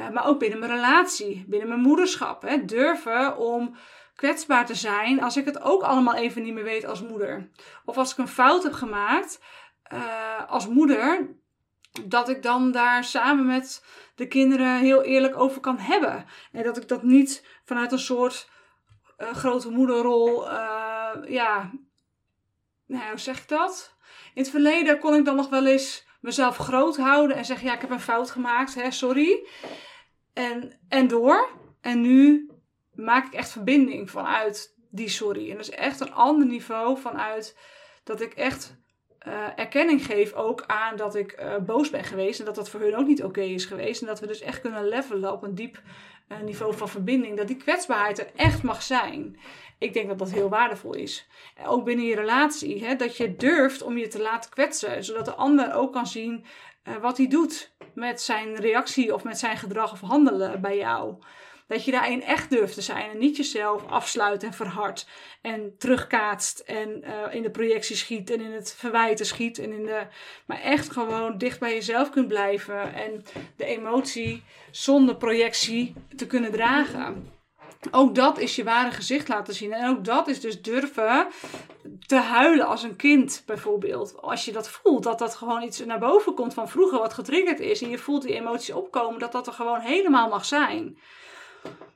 Uh, 0.00 0.10
maar 0.10 0.26
ook 0.26 0.38
binnen 0.38 0.58
mijn 0.58 0.72
relatie, 0.72 1.44
binnen 1.48 1.68
mijn 1.68 1.80
moederschap. 1.80 2.42
Hè, 2.42 2.64
durven 2.64 3.36
om 3.36 3.76
kwetsbaar 4.14 4.66
te 4.66 4.74
zijn 4.74 5.22
als 5.22 5.36
ik 5.36 5.44
het 5.44 5.60
ook 5.60 5.82
allemaal 5.82 6.14
even 6.14 6.42
niet 6.42 6.54
meer 6.54 6.64
weet 6.64 6.84
als 6.84 7.02
moeder. 7.02 7.50
Of 7.84 7.96
als 7.96 8.12
ik 8.12 8.18
een 8.18 8.28
fout 8.28 8.62
heb 8.62 8.72
gemaakt 8.72 9.40
als 10.46 10.68
moeder, 10.68 11.34
dat 12.04 12.28
ik 12.28 12.42
dan 12.42 12.72
daar 12.72 13.04
samen 13.04 13.46
met 13.46 13.84
de 14.14 14.28
kinderen 14.28 14.78
heel 14.78 15.02
eerlijk 15.02 15.36
over 15.36 15.60
kan 15.60 15.78
hebben. 15.78 16.26
En 16.52 16.62
dat 16.62 16.76
ik 16.76 16.88
dat 16.88 17.02
niet 17.02 17.46
vanuit 17.64 17.92
een 17.92 17.98
soort 17.98 18.50
uh, 19.18 19.30
grote 19.30 19.70
moederrol, 19.70 20.50
ja, 21.26 21.70
nou, 22.86 23.08
hoe 23.08 23.18
zeg 23.18 23.38
ik 23.38 23.48
dat? 23.48 23.96
In 24.34 24.42
het 24.42 24.50
verleden 24.50 24.98
kon 24.98 25.14
ik 25.14 25.24
dan 25.24 25.36
nog 25.36 25.48
wel 25.48 25.66
eens 25.66 26.06
mezelf 26.24 26.56
groot 26.56 26.96
houden 26.96 27.36
en 27.36 27.44
zeggen: 27.44 27.66
Ja, 27.66 27.74
ik 27.74 27.80
heb 27.80 27.90
een 27.90 28.00
fout 28.00 28.30
gemaakt, 28.30 28.74
hè, 28.74 28.90
sorry. 28.90 29.46
En, 30.32 30.78
en 30.88 31.08
door. 31.08 31.48
En 31.80 32.00
nu 32.00 32.50
maak 32.94 33.26
ik 33.26 33.32
echt 33.32 33.50
verbinding 33.50 34.10
vanuit 34.10 34.74
die 34.90 35.08
sorry. 35.08 35.50
En 35.50 35.56
dat 35.56 35.68
is 35.68 35.74
echt 35.74 36.00
een 36.00 36.12
ander 36.12 36.46
niveau 36.46 36.98
vanuit 36.98 37.56
dat 38.04 38.20
ik 38.20 38.32
echt 38.32 38.76
uh, 39.26 39.58
erkenning 39.58 40.04
geef 40.04 40.32
ook 40.32 40.64
aan 40.66 40.96
dat 40.96 41.14
ik 41.14 41.40
uh, 41.40 41.56
boos 41.58 41.90
ben 41.90 42.04
geweest. 42.04 42.38
En 42.38 42.44
dat 42.44 42.54
dat 42.54 42.70
voor 42.70 42.80
hun 42.80 42.96
ook 42.96 43.06
niet 43.06 43.24
oké 43.24 43.40
is 43.40 43.64
geweest. 43.64 44.00
En 44.00 44.06
dat 44.06 44.20
we 44.20 44.26
dus 44.26 44.40
echt 44.40 44.60
kunnen 44.60 44.88
levelen 44.88 45.32
op 45.32 45.42
een 45.42 45.54
diep 45.54 45.82
niveau 46.44 46.76
van 46.76 46.88
verbinding. 46.88 47.36
Dat 47.36 47.46
die 47.46 47.56
kwetsbaarheid 47.56 48.18
er 48.18 48.30
echt 48.36 48.62
mag 48.62 48.82
zijn. 48.82 49.38
Ik 49.78 49.92
denk 49.92 50.08
dat 50.08 50.18
dat 50.18 50.30
heel 50.30 50.48
waardevol 50.48 50.94
is. 50.94 51.28
ook 51.66 51.84
binnen 51.84 52.04
je 52.04 52.14
relatie. 52.14 52.84
Hè, 52.84 52.96
dat 52.96 53.16
je 53.16 53.36
durft 53.36 53.82
om 53.82 53.98
je 53.98 54.08
te 54.08 54.22
laten 54.22 54.50
kwetsen. 54.50 55.04
Zodat 55.04 55.24
de 55.24 55.34
ander 55.34 55.74
ook 55.74 55.92
kan 55.92 56.06
zien 56.06 56.44
wat 57.00 57.16
hij 57.16 57.28
doet 57.28 57.74
met 57.94 58.20
zijn 58.20 58.54
reactie 58.54 59.14
of 59.14 59.24
met 59.24 59.38
zijn 59.38 59.56
gedrag 59.56 59.92
of 59.92 60.00
handelen 60.00 60.60
bij 60.60 60.76
jou. 60.76 61.14
Dat 61.66 61.84
je 61.84 61.90
daarin 61.90 62.22
echt 62.22 62.50
durft 62.50 62.74
te 62.74 62.80
zijn 62.80 63.10
en 63.10 63.18
niet 63.18 63.36
jezelf 63.36 63.86
afsluit 63.86 64.42
en 64.42 64.52
verhardt 64.52 65.06
en 65.42 65.74
terugkaatst 65.78 66.58
en 66.58 67.04
uh, 67.04 67.34
in 67.34 67.42
de 67.42 67.50
projectie 67.50 67.96
schiet 67.96 68.30
en 68.30 68.40
in 68.40 68.52
het 68.52 68.74
verwijten 68.78 69.26
schiet. 69.26 69.58
En 69.58 69.72
in 69.72 69.84
de, 69.84 70.06
maar 70.46 70.60
echt 70.60 70.90
gewoon 70.90 71.38
dicht 71.38 71.60
bij 71.60 71.74
jezelf 71.74 72.10
kunt 72.10 72.28
blijven 72.28 72.94
en 72.94 73.24
de 73.56 73.64
emotie 73.64 74.42
zonder 74.70 75.16
projectie 75.16 75.94
te 76.16 76.26
kunnen 76.26 76.52
dragen. 76.52 77.32
Ook 77.90 78.14
dat 78.14 78.38
is 78.38 78.56
je 78.56 78.64
ware 78.64 78.90
gezicht 78.90 79.28
laten 79.28 79.54
zien. 79.54 79.72
En 79.72 79.88
ook 79.88 80.04
dat 80.04 80.28
is 80.28 80.40
dus 80.40 80.62
durven 80.62 81.26
te 82.06 82.16
huilen 82.16 82.66
als 82.66 82.82
een 82.82 82.96
kind, 82.96 83.42
bijvoorbeeld. 83.46 84.22
Als 84.22 84.44
je 84.44 84.52
dat 84.52 84.68
voelt, 84.68 85.02
dat 85.02 85.18
dat 85.18 85.34
gewoon 85.34 85.62
iets 85.62 85.84
naar 85.84 85.98
boven 85.98 86.34
komt 86.34 86.54
van 86.54 86.68
vroeger 86.68 86.98
wat 86.98 87.14
getriggerd 87.14 87.60
is. 87.60 87.82
En 87.82 87.90
je 87.90 87.98
voelt 87.98 88.22
die 88.22 88.34
emoties 88.34 88.74
opkomen, 88.74 89.20
dat 89.20 89.32
dat 89.32 89.46
er 89.46 89.52
gewoon 89.52 89.80
helemaal 89.80 90.28
mag 90.28 90.44
zijn. 90.44 90.98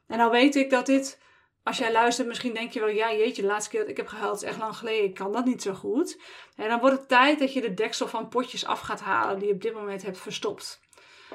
En 0.09 0.19
nou 0.19 0.31
weet 0.31 0.57
ik 0.57 0.71
dat 0.71 0.87
dit, 0.87 1.19
als 1.63 1.79
jij 1.79 1.93
luistert, 1.93 2.29
misschien 2.29 2.55
denk 2.55 2.73
je 2.73 2.81
wel, 2.81 2.89
ja 2.89 3.13
jeetje, 3.13 3.43
de 3.43 3.49
laatste 3.49 3.71
keer 3.71 3.81
dat 3.81 3.89
ik 3.89 3.97
heb 3.97 4.07
gehuild 4.07 4.43
is 4.43 4.49
echt 4.49 4.59
lang 4.59 4.77
geleden, 4.77 5.05
ik 5.05 5.15
kan 5.15 5.33
dat 5.33 5.45
niet 5.45 5.63
zo 5.63 5.73
goed. 5.75 6.21
En 6.57 6.69
dan 6.69 6.81
wordt 6.81 6.99
het 6.99 7.09
tijd 7.09 7.39
dat 7.39 7.53
je 7.53 7.61
de 7.61 7.75
deksel 7.75 8.09
van 8.09 8.29
potjes 8.29 8.67
af 8.67 8.81
gaat 8.81 9.01
halen 9.01 9.39
die 9.39 9.49
je 9.49 9.55
op 9.55 9.63
dit 9.63 9.75
moment 9.75 10.03
hebt 10.03 10.19
verstopt. 10.19 10.81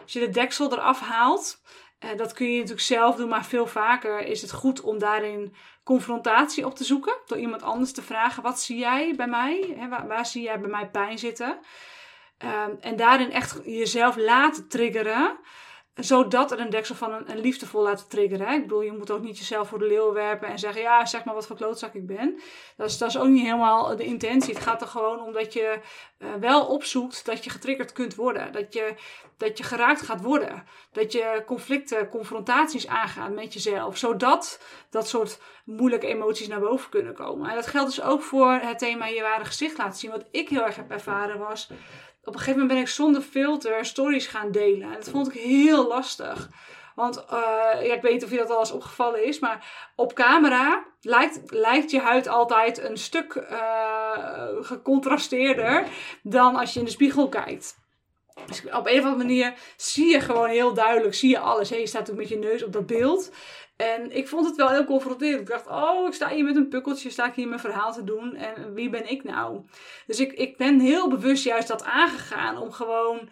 Als 0.02 0.14
je 0.14 0.20
de 0.20 0.30
deksel 0.30 0.72
eraf 0.72 1.00
haalt, 1.00 1.62
eh, 2.00 2.18
dat 2.18 2.34
kun 2.34 2.48
je 2.48 2.56
natuurlijk 2.56 2.82
zelf 2.82 3.16
doen, 3.16 3.30
maar 3.30 3.46
veel 3.46 3.68
vaker 3.68 4.20
is 4.20 4.42
het 4.42 4.52
goed 4.52 4.82
om 4.82 5.00
daarin 5.00 5.56
confrontatie 5.84 6.66
op 6.66 6.76
te 6.76 6.84
zoeken. 6.84 7.18
Door 7.26 7.38
iemand 7.38 7.62
anders 7.62 7.92
te 7.92 8.02
vragen: 8.02 8.44
wat 8.44 8.60
zie 8.60 8.78
jij 8.78 9.14
bij 9.16 9.28
mij? 9.28 9.76
Waar, 9.90 10.08
waar 10.08 10.26
zie 10.26 10.44
jij 10.44 10.60
bij 10.60 10.70
mij 10.70 10.90
pijn 10.90 11.18
zitten? 11.20 11.60
Ehm, 12.38 12.72
en 12.80 12.96
daarin 12.96 13.32
echt 13.32 13.60
jezelf 13.64 14.16
laten 14.18 14.68
triggeren 14.68 15.40
zodat 15.96 16.52
er 16.52 16.60
een 16.60 16.70
deksel 16.70 16.96
van 16.96 17.12
een, 17.12 17.32
een 17.32 17.40
liefdevol 17.40 17.82
laten 17.82 18.08
triggeren. 18.08 18.54
Ik 18.54 18.62
bedoel, 18.62 18.82
je 18.82 18.92
moet 18.92 19.12
ook 19.12 19.22
niet 19.22 19.38
jezelf 19.38 19.68
voor 19.68 19.80
de 19.80 19.88
leeuw 19.88 20.14
werpen 20.14 20.48
en 20.48 20.60
zeggen: 20.60 20.82
Ja, 20.82 21.06
zeg 21.06 21.24
maar 21.24 21.34
wat 21.34 21.48
voor 21.48 21.56
klootzak 21.56 21.94
ik 21.94 22.08
ben. 22.08 22.40
Dat 22.78 22.90
is, 22.90 22.98
dat 22.98 23.10
is 23.10 23.18
ook 23.18 23.28
niet 23.28 23.44
helemaal 23.44 23.96
de 23.96 24.04
intentie. 24.04 24.54
Het 24.54 24.64
gaat 24.64 24.82
er 24.82 24.88
gewoon 24.88 25.22
om 25.22 25.34
dat 25.34 25.54
je 25.54 25.80
uh, 26.20 26.34
wel 26.40 26.66
opzoekt 26.66 27.26
dat 27.26 27.44
je 27.44 27.50
getriggerd 27.50 27.92
kunt 27.92 28.16
worden. 28.16 28.52
Dat 28.52 28.74
je, 28.74 28.96
dat 29.38 29.58
je 29.58 29.64
geraakt 29.64 30.02
gaat 30.02 30.22
worden. 30.22 30.64
Dat 30.92 31.12
je 31.12 31.44
conflicten, 31.46 32.10
confrontaties 32.10 32.88
aangaat 32.88 33.34
met 33.34 33.54
jezelf. 33.54 33.98
Zodat 33.98 34.62
dat 34.90 35.08
soort 35.08 35.40
moeilijke 35.66 36.08
emoties 36.08 36.48
naar 36.48 36.60
boven 36.60 36.90
kunnen 36.90 37.14
komen. 37.14 37.50
En 37.50 37.56
dat 37.56 37.68
geldt 37.68 37.96
dus 37.96 38.06
ook 38.06 38.22
voor 38.22 38.52
het 38.52 38.80
thema 38.80 39.06
je 39.06 39.22
ware 39.22 39.46
gezicht 39.46 39.78
laten 39.78 40.00
zien. 40.00 40.12
Wat 40.12 40.26
ik 40.32 40.50
heel 40.50 40.66
erg 40.66 40.76
heb 40.76 40.92
ervaren 40.92 41.40
was 41.40 41.70
op 42.24 42.34
een 42.34 42.40
gegeven 42.40 42.60
moment 42.60 42.70
ben 42.70 42.88
ik 42.88 42.88
zonder 42.88 43.22
filter 43.22 43.86
stories 43.86 44.28
gaan 44.28 44.52
delen. 44.52 44.88
En 44.88 44.94
dat 44.94 45.10
vond 45.10 45.36
ik 45.36 45.42
heel 45.42 45.88
lastig. 45.88 46.50
Want 46.96 47.18
uh, 47.18 47.86
ja, 47.88 47.94
ik 47.94 48.02
weet 48.02 48.14
niet 48.14 48.24
of 48.24 48.30
je 48.30 48.38
dat 48.38 48.50
al 48.50 48.60
eens 48.60 48.72
opgevallen 48.72 49.26
is, 49.26 49.40
maar 49.40 49.92
op 49.96 50.14
camera 50.14 50.86
lijkt, 51.02 51.40
lijkt 51.46 51.92
je 51.92 52.00
huid 52.00 52.28
altijd 52.28 52.78
een 52.78 52.98
stuk 52.98 53.36
uh, 53.36 54.48
gecontrasteerder 54.62 55.88
dan 56.24 56.56
als 56.56 56.74
je 56.74 56.80
in 56.80 56.86
de 56.86 56.92
spiegel 56.92 57.30
kijkt. 57.30 57.82
Dus 58.46 58.64
op 58.64 58.88
een 58.88 59.00
of 59.00 59.06
andere 59.06 59.16
manier 59.16 59.54
zie 59.78 60.12
je 60.12 60.20
gewoon 60.20 60.50
heel 60.50 60.74
duidelijk, 60.74 61.14
zie 61.14 61.30
je 61.30 61.40
alles. 61.40 61.70
Hey, 61.70 61.80
je 61.80 61.88
staat 61.88 62.12
ook 62.12 62.18
met 62.18 62.30
je 62.30 62.38
neus 62.38 62.64
op 62.64 62.74
dat 62.74 62.86
beeld. 62.86 63.32
En 63.84 64.12
ik 64.12 64.28
vond 64.28 64.46
het 64.46 64.56
wel 64.56 64.70
heel 64.70 64.86
confronterend. 64.86 65.42
Ik 65.42 65.48
dacht, 65.48 65.68
oh, 65.68 66.08
ik 66.08 66.14
sta 66.14 66.30
hier 66.30 66.44
met 66.44 66.56
een 66.56 66.68
pukkeltje, 66.68 67.10
sta 67.10 67.26
ik 67.26 67.34
hier 67.34 67.48
mijn 67.48 67.60
verhaal 67.60 67.94
te 67.94 68.04
doen. 68.04 68.36
En 68.36 68.74
wie 68.74 68.90
ben 68.90 69.10
ik 69.10 69.24
nou? 69.24 69.62
Dus 70.06 70.20
ik, 70.20 70.34
ik 70.34 70.58
ben 70.58 70.80
heel 70.80 71.10
bewust 71.10 71.44
juist 71.44 71.68
dat 71.68 71.84
aangegaan 71.84 72.58
om 72.58 72.72
gewoon 72.72 73.30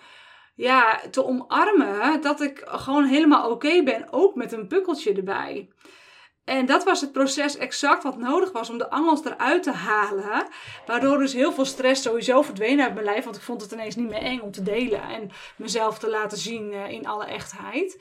ja, 0.56 1.00
te 1.12 1.26
omarmen 1.26 2.22
dat 2.22 2.42
ik 2.42 2.62
gewoon 2.66 3.06
helemaal 3.06 3.52
oké 3.52 3.84
ben, 3.84 4.08
ook 4.12 4.36
met 4.36 4.52
een 4.52 4.68
pukkeltje 4.68 5.14
erbij. 5.14 5.70
En 6.44 6.66
dat 6.66 6.84
was 6.84 7.02
het 7.02 7.12
proces 7.12 7.58
exact 7.58 8.04
wat 8.04 8.18
nodig 8.18 8.52
was 8.52 8.70
om 8.70 8.78
de 8.78 8.90
angels 8.90 9.26
eruit 9.26 9.64
te 9.64 9.72
halen. 9.72 10.48
Waardoor 10.86 11.18
dus 11.18 11.34
heel 11.34 11.52
veel 11.52 11.66
stress 11.66 12.02
sowieso 12.02 12.42
verdween 12.42 12.82
uit 12.82 12.94
mijn 12.94 13.06
lijf. 13.06 13.24
Want 13.24 13.36
ik 13.36 13.42
vond 13.42 13.62
het 13.62 13.72
ineens 13.72 13.96
niet 13.96 14.10
meer 14.10 14.22
eng 14.22 14.40
om 14.40 14.52
te 14.52 14.62
delen 14.62 15.02
en 15.02 15.32
mezelf 15.58 16.00
te 16.00 16.10
laten 16.10 16.38
zien 16.38 16.74
eh, 16.74 16.90
in 16.90 17.08
alle 17.08 17.26
echtheid. 17.26 18.00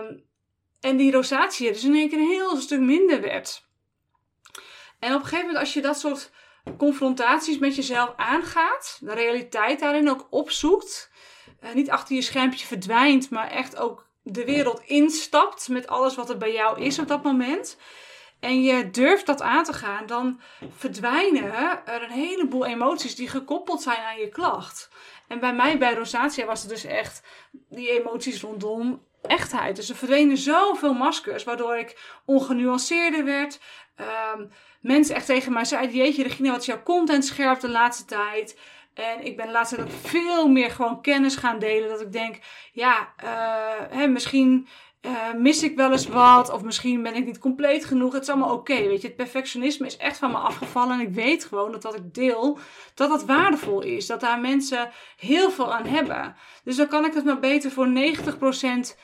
Um, 0.00 0.27
en 0.80 0.96
die 0.96 1.12
rosatie 1.12 1.72
dus 1.72 1.84
in 1.84 1.94
één 1.94 2.08
keer 2.08 2.18
een 2.18 2.26
heel 2.26 2.56
stuk 2.56 2.80
minder 2.80 3.20
werd. 3.20 3.66
En 4.98 5.14
op 5.14 5.20
een 5.20 5.26
gegeven 5.26 5.46
moment, 5.46 5.58
als 5.58 5.74
je 5.74 5.80
dat 5.80 5.98
soort 5.98 6.30
confrontaties 6.78 7.58
met 7.58 7.76
jezelf 7.76 8.12
aangaat, 8.16 8.98
de 9.00 9.14
realiteit 9.14 9.80
daarin 9.80 10.10
ook 10.10 10.26
opzoekt, 10.30 11.10
uh, 11.60 11.72
niet 11.72 11.90
achter 11.90 12.14
je 12.14 12.22
schermpje 12.22 12.66
verdwijnt, 12.66 13.30
maar 13.30 13.50
echt 13.50 13.76
ook 13.76 14.06
de 14.22 14.44
wereld 14.44 14.82
instapt 14.84 15.68
met 15.68 15.86
alles 15.86 16.14
wat 16.14 16.30
er 16.30 16.38
bij 16.38 16.52
jou 16.52 16.80
is 16.80 16.98
op 16.98 17.08
dat 17.08 17.22
moment. 17.22 17.76
En 18.40 18.62
je 18.62 18.90
durft 18.90 19.26
dat 19.26 19.42
aan 19.42 19.64
te 19.64 19.72
gaan, 19.72 20.06
dan 20.06 20.40
verdwijnen 20.76 21.52
er 21.86 22.02
een 22.02 22.10
heleboel 22.10 22.66
emoties 22.66 23.14
die 23.14 23.28
gekoppeld 23.28 23.82
zijn 23.82 23.98
aan 23.98 24.18
je 24.18 24.28
klacht. 24.28 24.90
En 25.28 25.40
bij 25.40 25.54
mij, 25.54 25.78
bij 25.78 25.94
rosatia, 25.94 26.46
was 26.46 26.60
het 26.60 26.70
dus 26.70 26.84
echt 26.84 27.22
die 27.68 27.90
emoties 28.00 28.40
rondom 28.40 29.06
echtheid. 29.22 29.76
Dus 29.76 29.88
er 29.88 29.96
verdwenen 29.96 30.36
zoveel 30.36 30.94
maskers, 30.94 31.44
waardoor 31.44 31.76
ik 31.76 31.98
ongenuanceerder 32.24 33.24
werd. 33.24 33.60
Um, 34.34 34.50
mensen 34.80 35.14
echt 35.14 35.26
tegen 35.26 35.52
mij 35.52 35.64
zeiden, 35.64 35.96
jeetje 35.96 36.22
Regina, 36.22 36.50
wat 36.50 36.60
is 36.60 36.66
jouw 36.66 36.82
content 36.82 37.24
scherp 37.24 37.60
de 37.60 37.68
laatste 37.68 38.04
tijd? 38.04 38.58
En 38.94 39.24
ik 39.24 39.36
ben 39.36 39.46
de 39.46 39.52
laatste 39.52 39.76
tijd 39.76 39.92
veel 40.02 40.48
meer 40.48 40.70
gewoon 40.70 41.02
kennis 41.02 41.36
gaan 41.36 41.58
delen. 41.58 41.88
Dat 41.88 42.00
ik 42.00 42.12
denk, 42.12 42.38
ja, 42.72 43.12
uh, 43.24 43.96
hè, 43.98 44.06
misschien 44.06 44.68
uh, 45.08 45.34
mis 45.34 45.62
ik 45.62 45.76
wel 45.76 45.92
eens 45.92 46.06
wat. 46.06 46.50
Of 46.50 46.62
misschien 46.62 47.02
ben 47.02 47.14
ik 47.14 47.24
niet 47.24 47.38
compleet 47.38 47.84
genoeg. 47.84 48.12
Het 48.12 48.22
is 48.22 48.28
allemaal 48.28 48.52
oké. 48.52 48.74
weet 48.74 49.00
je, 49.00 49.06
het 49.06 49.16
perfectionisme 49.16 49.86
is 49.86 49.96
echt 49.96 50.18
van 50.18 50.30
me 50.30 50.36
afgevallen. 50.36 50.94
En 50.94 51.06
ik 51.06 51.14
weet 51.14 51.44
gewoon 51.44 51.72
dat 51.72 51.82
wat 51.82 51.94
ik 51.94 52.14
deel, 52.14 52.58
dat 52.94 53.08
dat 53.08 53.24
waardevol 53.24 53.82
is. 53.82 54.06
Dat 54.06 54.20
daar 54.20 54.40
mensen 54.40 54.90
heel 55.16 55.50
veel 55.50 55.74
aan 55.74 55.86
hebben. 55.86 56.36
Dus 56.64 56.76
dan 56.76 56.88
kan 56.88 57.04
ik 57.04 57.14
het 57.14 57.24
maar 57.24 57.38
beter 57.38 57.70
voor 57.70 57.88
90% 57.88 58.96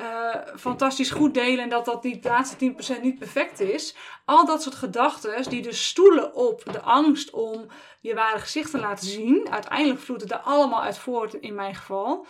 uh, 0.00 0.34
fantastisch 0.56 1.10
goed 1.10 1.34
delen 1.34 1.64
en 1.64 1.68
dat 1.68 1.84
dat 1.84 2.02
die 2.02 2.18
laatste 2.22 2.72
10% 2.98 3.00
niet 3.02 3.18
perfect 3.18 3.60
is. 3.60 3.96
Al 4.24 4.46
dat 4.46 4.62
soort 4.62 4.74
gedachten 4.74 5.50
die 5.50 5.62
dus 5.62 5.86
stoelen 5.86 6.34
op 6.34 6.62
de 6.72 6.80
angst 6.80 7.30
om 7.30 7.66
je 8.00 8.14
ware 8.14 8.38
gezicht 8.38 8.70
te 8.70 8.78
laten 8.78 9.06
zien. 9.06 9.50
Uiteindelijk 9.50 10.00
vloeit 10.00 10.20
het 10.20 10.30
er 10.30 10.38
allemaal 10.38 10.82
uit 10.82 10.98
voort 10.98 11.34
in 11.34 11.54
mijn 11.54 11.74
geval. 11.74 12.26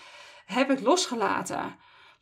Heb 0.46 0.70
ik 0.70 0.80
losgelaten. 0.80 1.78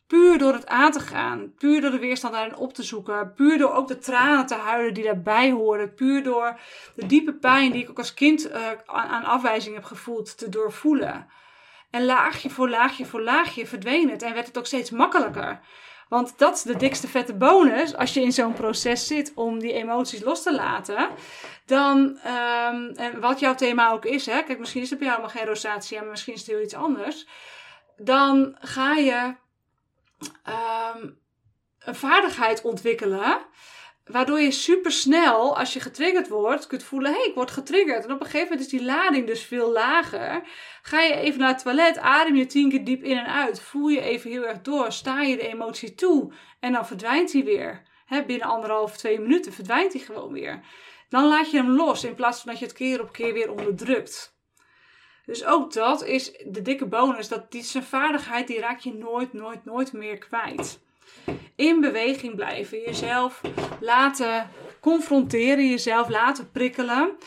Puur 0.09 0.37
door 0.37 0.53
het 0.53 0.67
aan 0.67 0.91
te 0.91 0.99
gaan. 0.99 1.53
Puur 1.57 1.81
door 1.81 1.91
de 1.91 1.99
weerstand 1.99 2.33
daarin 2.33 2.55
op 2.55 2.73
te 2.73 2.83
zoeken. 2.83 3.33
Puur 3.33 3.57
door 3.57 3.73
ook 3.73 3.87
de 3.87 3.97
tranen 3.97 4.45
te 4.45 4.55
huilen 4.55 4.93
die 4.93 5.03
daarbij 5.03 5.51
horen. 5.51 5.93
Puur 5.93 6.23
door 6.23 6.59
de 6.95 7.05
diepe 7.05 7.33
pijn 7.33 7.71
die 7.71 7.83
ik 7.83 7.89
ook 7.89 7.97
als 7.97 8.13
kind 8.13 8.49
uh, 8.49 8.67
aan 8.85 9.23
afwijzing 9.23 9.75
heb 9.75 9.83
gevoeld 9.83 10.37
te 10.37 10.49
doorvoelen. 10.49 11.27
En 11.91 12.05
laagje 12.05 12.49
voor 12.49 12.69
laagje 12.69 13.05
voor 13.05 13.21
laagje 13.21 13.67
verdween 13.67 14.09
het 14.09 14.21
en 14.21 14.33
werd 14.33 14.47
het 14.47 14.57
ook 14.57 14.65
steeds 14.65 14.89
makkelijker. 14.89 15.59
Want 16.07 16.37
dat 16.37 16.55
is 16.55 16.61
de 16.61 16.77
dikste 16.77 17.07
vette 17.07 17.33
bonus 17.33 17.95
als 17.95 18.13
je 18.13 18.21
in 18.21 18.31
zo'n 18.31 18.53
proces 18.53 19.07
zit 19.07 19.31
om 19.35 19.59
die 19.59 19.73
emoties 19.73 20.23
los 20.23 20.43
te 20.43 20.53
laten. 20.53 21.09
Dan, 21.65 21.97
um, 21.97 22.91
en 22.95 23.19
wat 23.19 23.39
jouw 23.39 23.55
thema 23.55 23.91
ook 23.91 24.05
is, 24.05 24.25
hè, 24.25 24.43
kijk, 24.43 24.59
misschien 24.59 24.81
is 24.81 24.89
het 24.89 24.99
bij 24.99 25.07
jou 25.07 25.19
helemaal 25.19 25.41
geen 25.41 25.53
rosatie, 25.53 25.99
maar 25.99 26.09
misschien 26.09 26.33
is 26.33 26.39
het 26.39 26.49
heel 26.49 26.61
iets 26.61 26.73
anders. 26.73 27.27
Dan 27.97 28.55
ga 28.59 28.93
je 28.93 29.35
um, 30.47 31.19
een 31.79 31.95
vaardigheid 31.95 32.61
ontwikkelen 32.61 33.47
Waardoor 34.09 34.39
je 34.39 34.51
super 34.51 34.91
snel, 34.91 35.57
als 35.57 35.73
je 35.73 35.79
getriggerd 35.79 36.27
wordt, 36.27 36.67
kunt 36.67 36.83
voelen: 36.83 37.11
hé, 37.11 37.17
hey, 37.17 37.27
ik 37.27 37.35
word 37.35 37.51
getriggerd. 37.51 38.05
En 38.05 38.11
op 38.11 38.19
een 38.19 38.25
gegeven 38.25 38.47
moment 38.47 38.65
is 38.65 38.79
die 38.79 38.83
lading 38.83 39.27
dus 39.27 39.43
veel 39.43 39.71
lager. 39.71 40.41
Ga 40.81 41.01
je 41.01 41.13
even 41.13 41.39
naar 41.39 41.49
het 41.49 41.63
toilet, 41.63 41.97
adem 41.97 42.35
je 42.35 42.45
tien 42.45 42.69
keer 42.69 42.83
diep 42.83 43.03
in 43.03 43.17
en 43.17 43.25
uit. 43.25 43.61
Voel 43.61 43.87
je 43.87 44.01
even 44.01 44.31
heel 44.31 44.47
erg 44.47 44.61
door, 44.61 44.91
sta 44.91 45.21
je 45.21 45.35
de 45.35 45.47
emotie 45.47 45.95
toe 45.95 46.33
en 46.59 46.71
dan 46.71 46.87
verdwijnt 46.87 47.31
die 47.31 47.43
weer. 47.43 47.81
binnen 48.27 48.47
anderhalf, 48.47 48.97
twee 48.97 49.19
minuten 49.19 49.53
verdwijnt 49.53 49.93
hij 49.93 50.01
gewoon 50.01 50.33
weer. 50.33 50.59
Dan 51.09 51.27
laat 51.27 51.51
je 51.51 51.57
hem 51.57 51.69
los 51.69 52.03
in 52.03 52.15
plaats 52.15 52.41
van 52.41 52.51
dat 52.51 52.59
je 52.59 52.65
het 52.65 52.75
keer 52.75 53.01
op 53.01 53.11
keer 53.11 53.33
weer 53.33 53.51
onderdrukt. 53.51 54.38
Dus 55.29 55.45
ook 55.45 55.73
dat 55.73 56.03
is 56.03 56.31
de 56.45 56.61
dikke 56.61 56.85
bonus. 56.85 57.27
Dat 57.27 57.51
die 57.51 57.63
zijn 57.63 57.83
vaardigheid, 57.83 58.47
die 58.47 58.59
raak 58.59 58.79
je 58.79 58.93
nooit, 58.93 59.33
nooit, 59.33 59.65
nooit 59.65 59.93
meer 59.93 60.17
kwijt. 60.17 60.79
In 61.55 61.79
beweging 61.79 62.35
blijven. 62.35 62.79
Jezelf 62.79 63.41
laten 63.79 64.49
confronteren. 64.79 65.69
Jezelf 65.69 66.09
laten 66.09 66.51
prikkelen. 66.51 67.17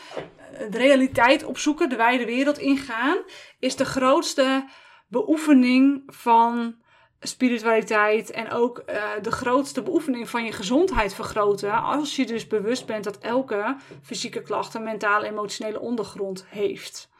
De 0.69 0.77
realiteit 0.77 1.43
opzoeken. 1.43 1.89
De 1.89 1.95
wijde 1.95 2.25
wereld 2.25 2.57
ingaan. 2.57 3.17
Is 3.59 3.75
de 3.75 3.85
grootste 3.85 4.65
beoefening 5.07 6.03
van 6.05 6.75
spiritualiteit 7.19 8.31
en 8.31 8.51
ook 8.51 8.83
uh, 8.89 9.03
de 9.21 9.31
grootste 9.31 9.81
beoefening 9.81 10.29
van 10.29 10.45
je 10.45 10.51
gezondheid 10.51 11.13
vergroten. 11.13 11.81
Als 11.81 12.15
je 12.15 12.25
dus 12.25 12.47
bewust 12.47 12.85
bent 12.85 13.03
dat 13.03 13.17
elke 13.17 13.75
fysieke 14.01 14.41
klacht 14.41 14.73
een 14.73 14.83
mentale 14.83 15.27
emotionele 15.27 15.79
ondergrond 15.79 16.45
heeft. 16.47 17.11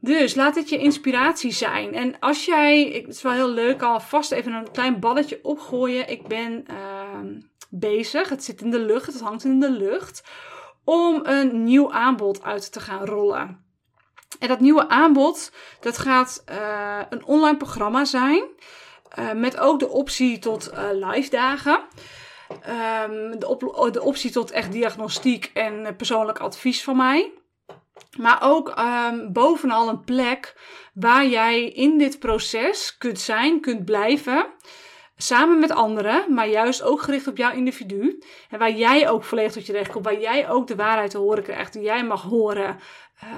Dus 0.00 0.34
laat 0.34 0.54
dit 0.54 0.68
je 0.68 0.78
inspiratie 0.78 1.52
zijn. 1.52 1.94
En 1.94 2.18
als 2.18 2.44
jij, 2.44 3.02
het 3.04 3.14
is 3.14 3.22
wel 3.22 3.32
heel 3.32 3.50
leuk, 3.50 3.82
al 3.82 4.00
vast 4.00 4.32
even 4.32 4.52
een 4.52 4.70
klein 4.70 5.00
balletje 5.00 5.38
opgooien. 5.42 6.08
Ik 6.08 6.26
ben 6.26 6.64
uh, 6.70 6.76
bezig, 7.70 8.28
het 8.28 8.44
zit 8.44 8.60
in 8.60 8.70
de 8.70 8.78
lucht, 8.78 9.12
het 9.12 9.20
hangt 9.20 9.44
in 9.44 9.60
de 9.60 9.70
lucht, 9.70 10.22
om 10.84 11.20
een 11.22 11.64
nieuw 11.64 11.92
aanbod 11.92 12.42
uit 12.42 12.72
te 12.72 12.80
gaan 12.80 13.04
rollen. 13.04 13.66
En 14.38 14.48
dat 14.48 14.60
nieuwe 14.60 14.88
aanbod, 14.88 15.52
dat 15.80 15.98
gaat 15.98 16.44
uh, 16.50 17.00
een 17.10 17.24
online 17.24 17.56
programma 17.56 18.04
zijn. 18.04 18.44
Uh, 19.18 19.32
met 19.32 19.58
ook 19.58 19.78
de 19.78 19.88
optie 19.88 20.38
tot 20.38 20.72
uh, 20.72 20.88
live 20.92 21.30
dagen. 21.30 21.80
Um, 22.50 23.38
de, 23.38 23.90
de, 23.92 24.02
optie 24.02 24.30
tot 24.30 24.50
echt 24.50 24.72
diagnostiek 24.72 25.50
en 25.54 25.96
persoonlijk 25.96 26.38
advies 26.38 26.84
van 26.84 26.96
mij. 26.96 27.32
Maar 28.18 28.38
ook 28.42 28.74
um, 28.78 29.32
bovenal 29.32 29.88
een 29.88 30.04
plek 30.04 30.54
waar 30.94 31.26
jij 31.26 31.64
in 31.64 31.98
dit 31.98 32.18
proces 32.18 32.96
kunt 32.98 33.20
zijn, 33.20 33.60
kunt 33.60 33.84
blijven. 33.84 34.46
Samen 35.16 35.58
met 35.58 35.70
anderen, 35.70 36.34
maar 36.34 36.48
juist 36.48 36.82
ook 36.82 37.02
gericht 37.02 37.26
op 37.26 37.36
jouw 37.36 37.52
individu. 37.52 38.22
En 38.50 38.58
waar 38.58 38.72
jij 38.72 39.08
ook 39.08 39.24
volledig 39.24 39.52
tot 39.52 39.66
je 39.66 39.72
recht 39.72 39.90
komt. 39.90 40.04
Waar 40.04 40.20
jij 40.20 40.48
ook 40.48 40.66
de 40.66 40.76
waarheid 40.76 41.10
te 41.10 41.18
horen 41.18 41.42
krijgt. 41.42 41.72
Die 41.72 41.82
jij 41.82 42.04
mag 42.04 42.22
horen. 42.22 42.78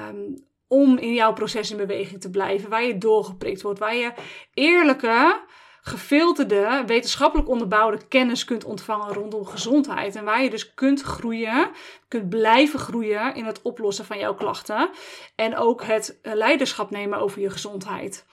Um, 0.09 0.49
om 0.69 0.99
in 0.99 1.15
jouw 1.15 1.33
proces 1.33 1.71
in 1.71 1.77
beweging 1.77 2.21
te 2.21 2.31
blijven. 2.31 2.71
Waar 2.71 2.85
je 2.85 2.99
doorgeprikt 2.99 3.63
wordt. 3.63 3.79
Waar 3.79 3.97
je 3.97 4.13
eerlijke, 4.55 5.41
gefilterde, 5.83 6.83
wetenschappelijk 6.87 7.49
onderbouwde 7.49 8.07
kennis 8.09 8.45
kunt 8.45 8.65
ontvangen 8.65 9.13
rondom 9.13 9.47
gezondheid. 9.47 10.17
En 10.17 10.25
waar 10.25 10.43
je 10.43 10.51
dus 10.51 10.75
kunt 10.75 11.03
groeien, 11.03 11.71
kunt 12.09 12.29
blijven 12.29 12.79
groeien 12.79 13.35
in 13.35 13.45
het 13.45 13.63
oplossen 13.63 14.05
van 14.05 14.19
jouw 14.19 14.35
klachten. 14.35 14.91
En 15.35 15.57
ook 15.57 15.85
het 15.85 16.19
leiderschap 16.23 16.91
nemen 16.91 17.19
over 17.19 17.41
je 17.41 17.51
gezondheid. 17.51 18.27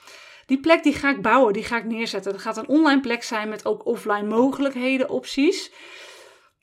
Die 0.45 0.59
plek 0.59 0.83
die 0.83 0.93
ga 0.93 1.09
ik 1.09 1.21
bouwen, 1.21 1.53
die 1.53 1.63
ga 1.63 1.77
ik 1.77 1.85
neerzetten. 1.85 2.31
Dat 2.31 2.41
gaat 2.41 2.57
een 2.57 2.67
online 2.67 3.01
plek 3.01 3.23
zijn 3.23 3.49
met 3.49 3.65
ook 3.65 3.85
offline 3.85 4.27
mogelijkheden, 4.27 5.09
opties. 5.09 5.71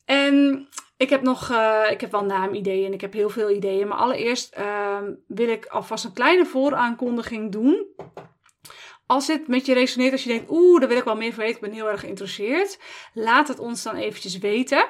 En 0.04 0.68
ik 0.96 1.10
heb 1.10 1.22
nog, 1.22 1.50
uh, 1.50 1.90
ik 1.90 2.00
heb 2.00 2.10
wel 2.10 2.24
naamideeën 2.24 2.86
en 2.86 2.92
ik 2.92 3.00
heb 3.00 3.12
heel 3.12 3.30
veel 3.30 3.50
ideeën. 3.50 3.88
Maar 3.88 3.98
allereerst 3.98 4.56
uh, 4.58 4.98
wil 5.26 5.48
ik 5.48 5.66
alvast 5.66 6.04
een 6.04 6.12
kleine 6.12 6.46
vooraankondiging 6.46 7.52
doen. 7.52 7.86
Als 9.06 9.26
dit 9.26 9.48
met 9.48 9.66
je 9.66 9.74
resoneert, 9.74 10.12
als 10.12 10.22
je 10.22 10.28
denkt, 10.28 10.50
oeh, 10.50 10.80
daar 10.80 10.88
wil 10.88 10.98
ik 10.98 11.04
wel 11.04 11.16
meer 11.16 11.32
van 11.32 11.42
weten, 11.42 11.56
ik 11.56 11.62
ben 11.62 11.72
heel 11.72 11.90
erg 11.90 12.00
geïnteresseerd. 12.00 12.78
Laat 13.14 13.48
het 13.48 13.58
ons 13.58 13.82
dan 13.82 13.96
eventjes 13.96 14.38
weten. 14.38 14.86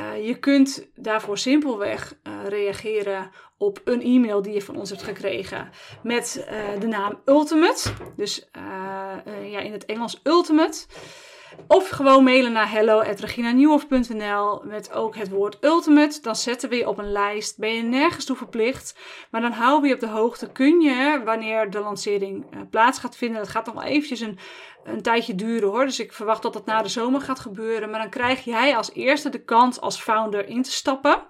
Uh, 0.00 0.26
je 0.26 0.38
kunt 0.38 0.88
daarvoor 0.94 1.38
simpelweg 1.38 2.18
uh, 2.22 2.32
reageren 2.48 3.30
op 3.58 3.80
een 3.84 4.02
e-mail 4.02 4.42
die 4.42 4.52
je 4.52 4.62
van 4.62 4.76
ons 4.76 4.90
hebt 4.90 5.02
gekregen 5.02 5.70
met 6.02 6.46
uh, 6.50 6.80
de 6.80 6.86
naam 6.86 7.20
Ultimate. 7.24 7.92
Dus 8.16 8.48
ja, 9.44 9.60
in 9.60 9.72
het 9.72 9.84
Engels 9.84 10.20
Ultimate. 10.22 10.86
Of 11.66 11.88
gewoon 11.88 12.24
mailen 12.24 12.52
naar 12.52 12.70
hello.reginanieuwhof.nl 12.70 14.62
met 14.64 14.92
ook 14.92 15.16
het 15.16 15.28
woord 15.28 15.58
ultimate. 15.60 16.20
Dan 16.20 16.36
zetten 16.36 16.68
we 16.68 16.76
je 16.76 16.88
op 16.88 16.98
een 16.98 17.12
lijst. 17.12 17.58
Ben 17.58 17.74
je 17.74 17.82
nergens 17.82 18.24
toe 18.24 18.36
verplicht. 18.36 18.98
Maar 19.30 19.40
dan 19.40 19.80
we 19.80 19.88
je 19.88 19.94
op 19.94 20.00
de 20.00 20.08
hoogte. 20.08 20.52
Kun 20.52 20.80
je, 20.80 21.20
wanneer 21.24 21.70
de 21.70 21.80
lancering 21.80 22.44
uh, 22.54 22.60
plaats 22.70 22.98
gaat 22.98 23.16
vinden. 23.16 23.38
Dat 23.38 23.48
gaat 23.48 23.66
nog 23.66 23.74
wel 23.74 23.84
eventjes 23.84 24.20
een, 24.20 24.38
een 24.84 25.02
tijdje 25.02 25.34
duren 25.34 25.68
hoor. 25.68 25.84
Dus 25.84 26.00
ik 26.00 26.12
verwacht 26.12 26.42
dat 26.42 26.52
dat 26.52 26.66
na 26.66 26.82
de 26.82 26.88
zomer 26.88 27.20
gaat 27.20 27.40
gebeuren. 27.40 27.90
Maar 27.90 28.00
dan 28.00 28.10
krijg 28.10 28.44
jij 28.44 28.76
als 28.76 28.92
eerste 28.92 29.28
de 29.28 29.44
kans 29.44 29.80
als 29.80 30.00
founder 30.00 30.48
in 30.48 30.62
te 30.62 30.72
stappen. 30.72 31.22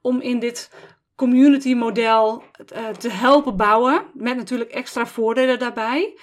Om 0.00 0.20
in 0.20 0.38
dit 0.38 0.70
community 1.16 1.74
model 1.74 2.42
uh, 2.74 2.88
te 2.88 3.10
helpen 3.10 3.56
bouwen. 3.56 4.04
Met 4.14 4.36
natuurlijk 4.36 4.70
extra 4.70 5.06
voordelen 5.06 5.58
daarbij. 5.58 6.14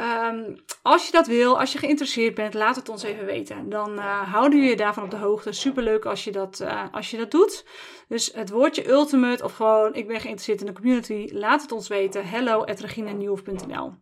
Um, 0.00 0.56
als 0.82 1.06
je 1.06 1.12
dat 1.12 1.26
wil, 1.26 1.58
als 1.58 1.72
je 1.72 1.78
geïnteresseerd 1.78 2.34
bent, 2.34 2.54
laat 2.54 2.76
het 2.76 2.88
ons 2.88 3.02
even 3.02 3.24
weten. 3.24 3.68
Dan 3.68 3.98
uh, 3.98 4.32
houden 4.32 4.60
we 4.60 4.64
je 4.64 4.76
daarvan 4.76 5.02
op 5.02 5.10
de 5.10 5.16
hoogte. 5.16 5.52
Superleuk 5.52 6.04
als 6.04 6.24
je, 6.24 6.32
dat, 6.32 6.60
uh, 6.62 6.82
als 6.92 7.10
je 7.10 7.16
dat 7.16 7.30
doet. 7.30 7.64
Dus 8.08 8.32
het 8.34 8.50
woordje 8.50 8.88
ultimate 8.88 9.44
of 9.44 9.52
gewoon 9.52 9.94
ik 9.94 10.06
ben 10.06 10.20
geïnteresseerd 10.20 10.60
in 10.60 10.66
de 10.66 10.72
community, 10.72 11.28
laat 11.32 11.62
het 11.62 11.72
ons 11.72 11.88
weten. 11.88 12.28
Hello 12.28 12.64
at 12.64 12.80
reginenieuwhof.nl 12.80 13.92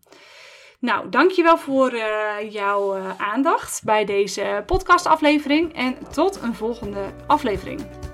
Nou, 0.81 1.09
dankjewel 1.09 1.59
voor 1.59 1.93
uh, 1.93 2.53
jouw 2.53 2.97
aandacht 3.19 3.83
bij 3.85 4.05
deze 4.05 4.63
podcastaflevering. 4.67 5.75
En 5.75 5.97
tot 6.13 6.43
een 6.43 6.55
volgende 6.55 7.13
aflevering. 7.27 8.06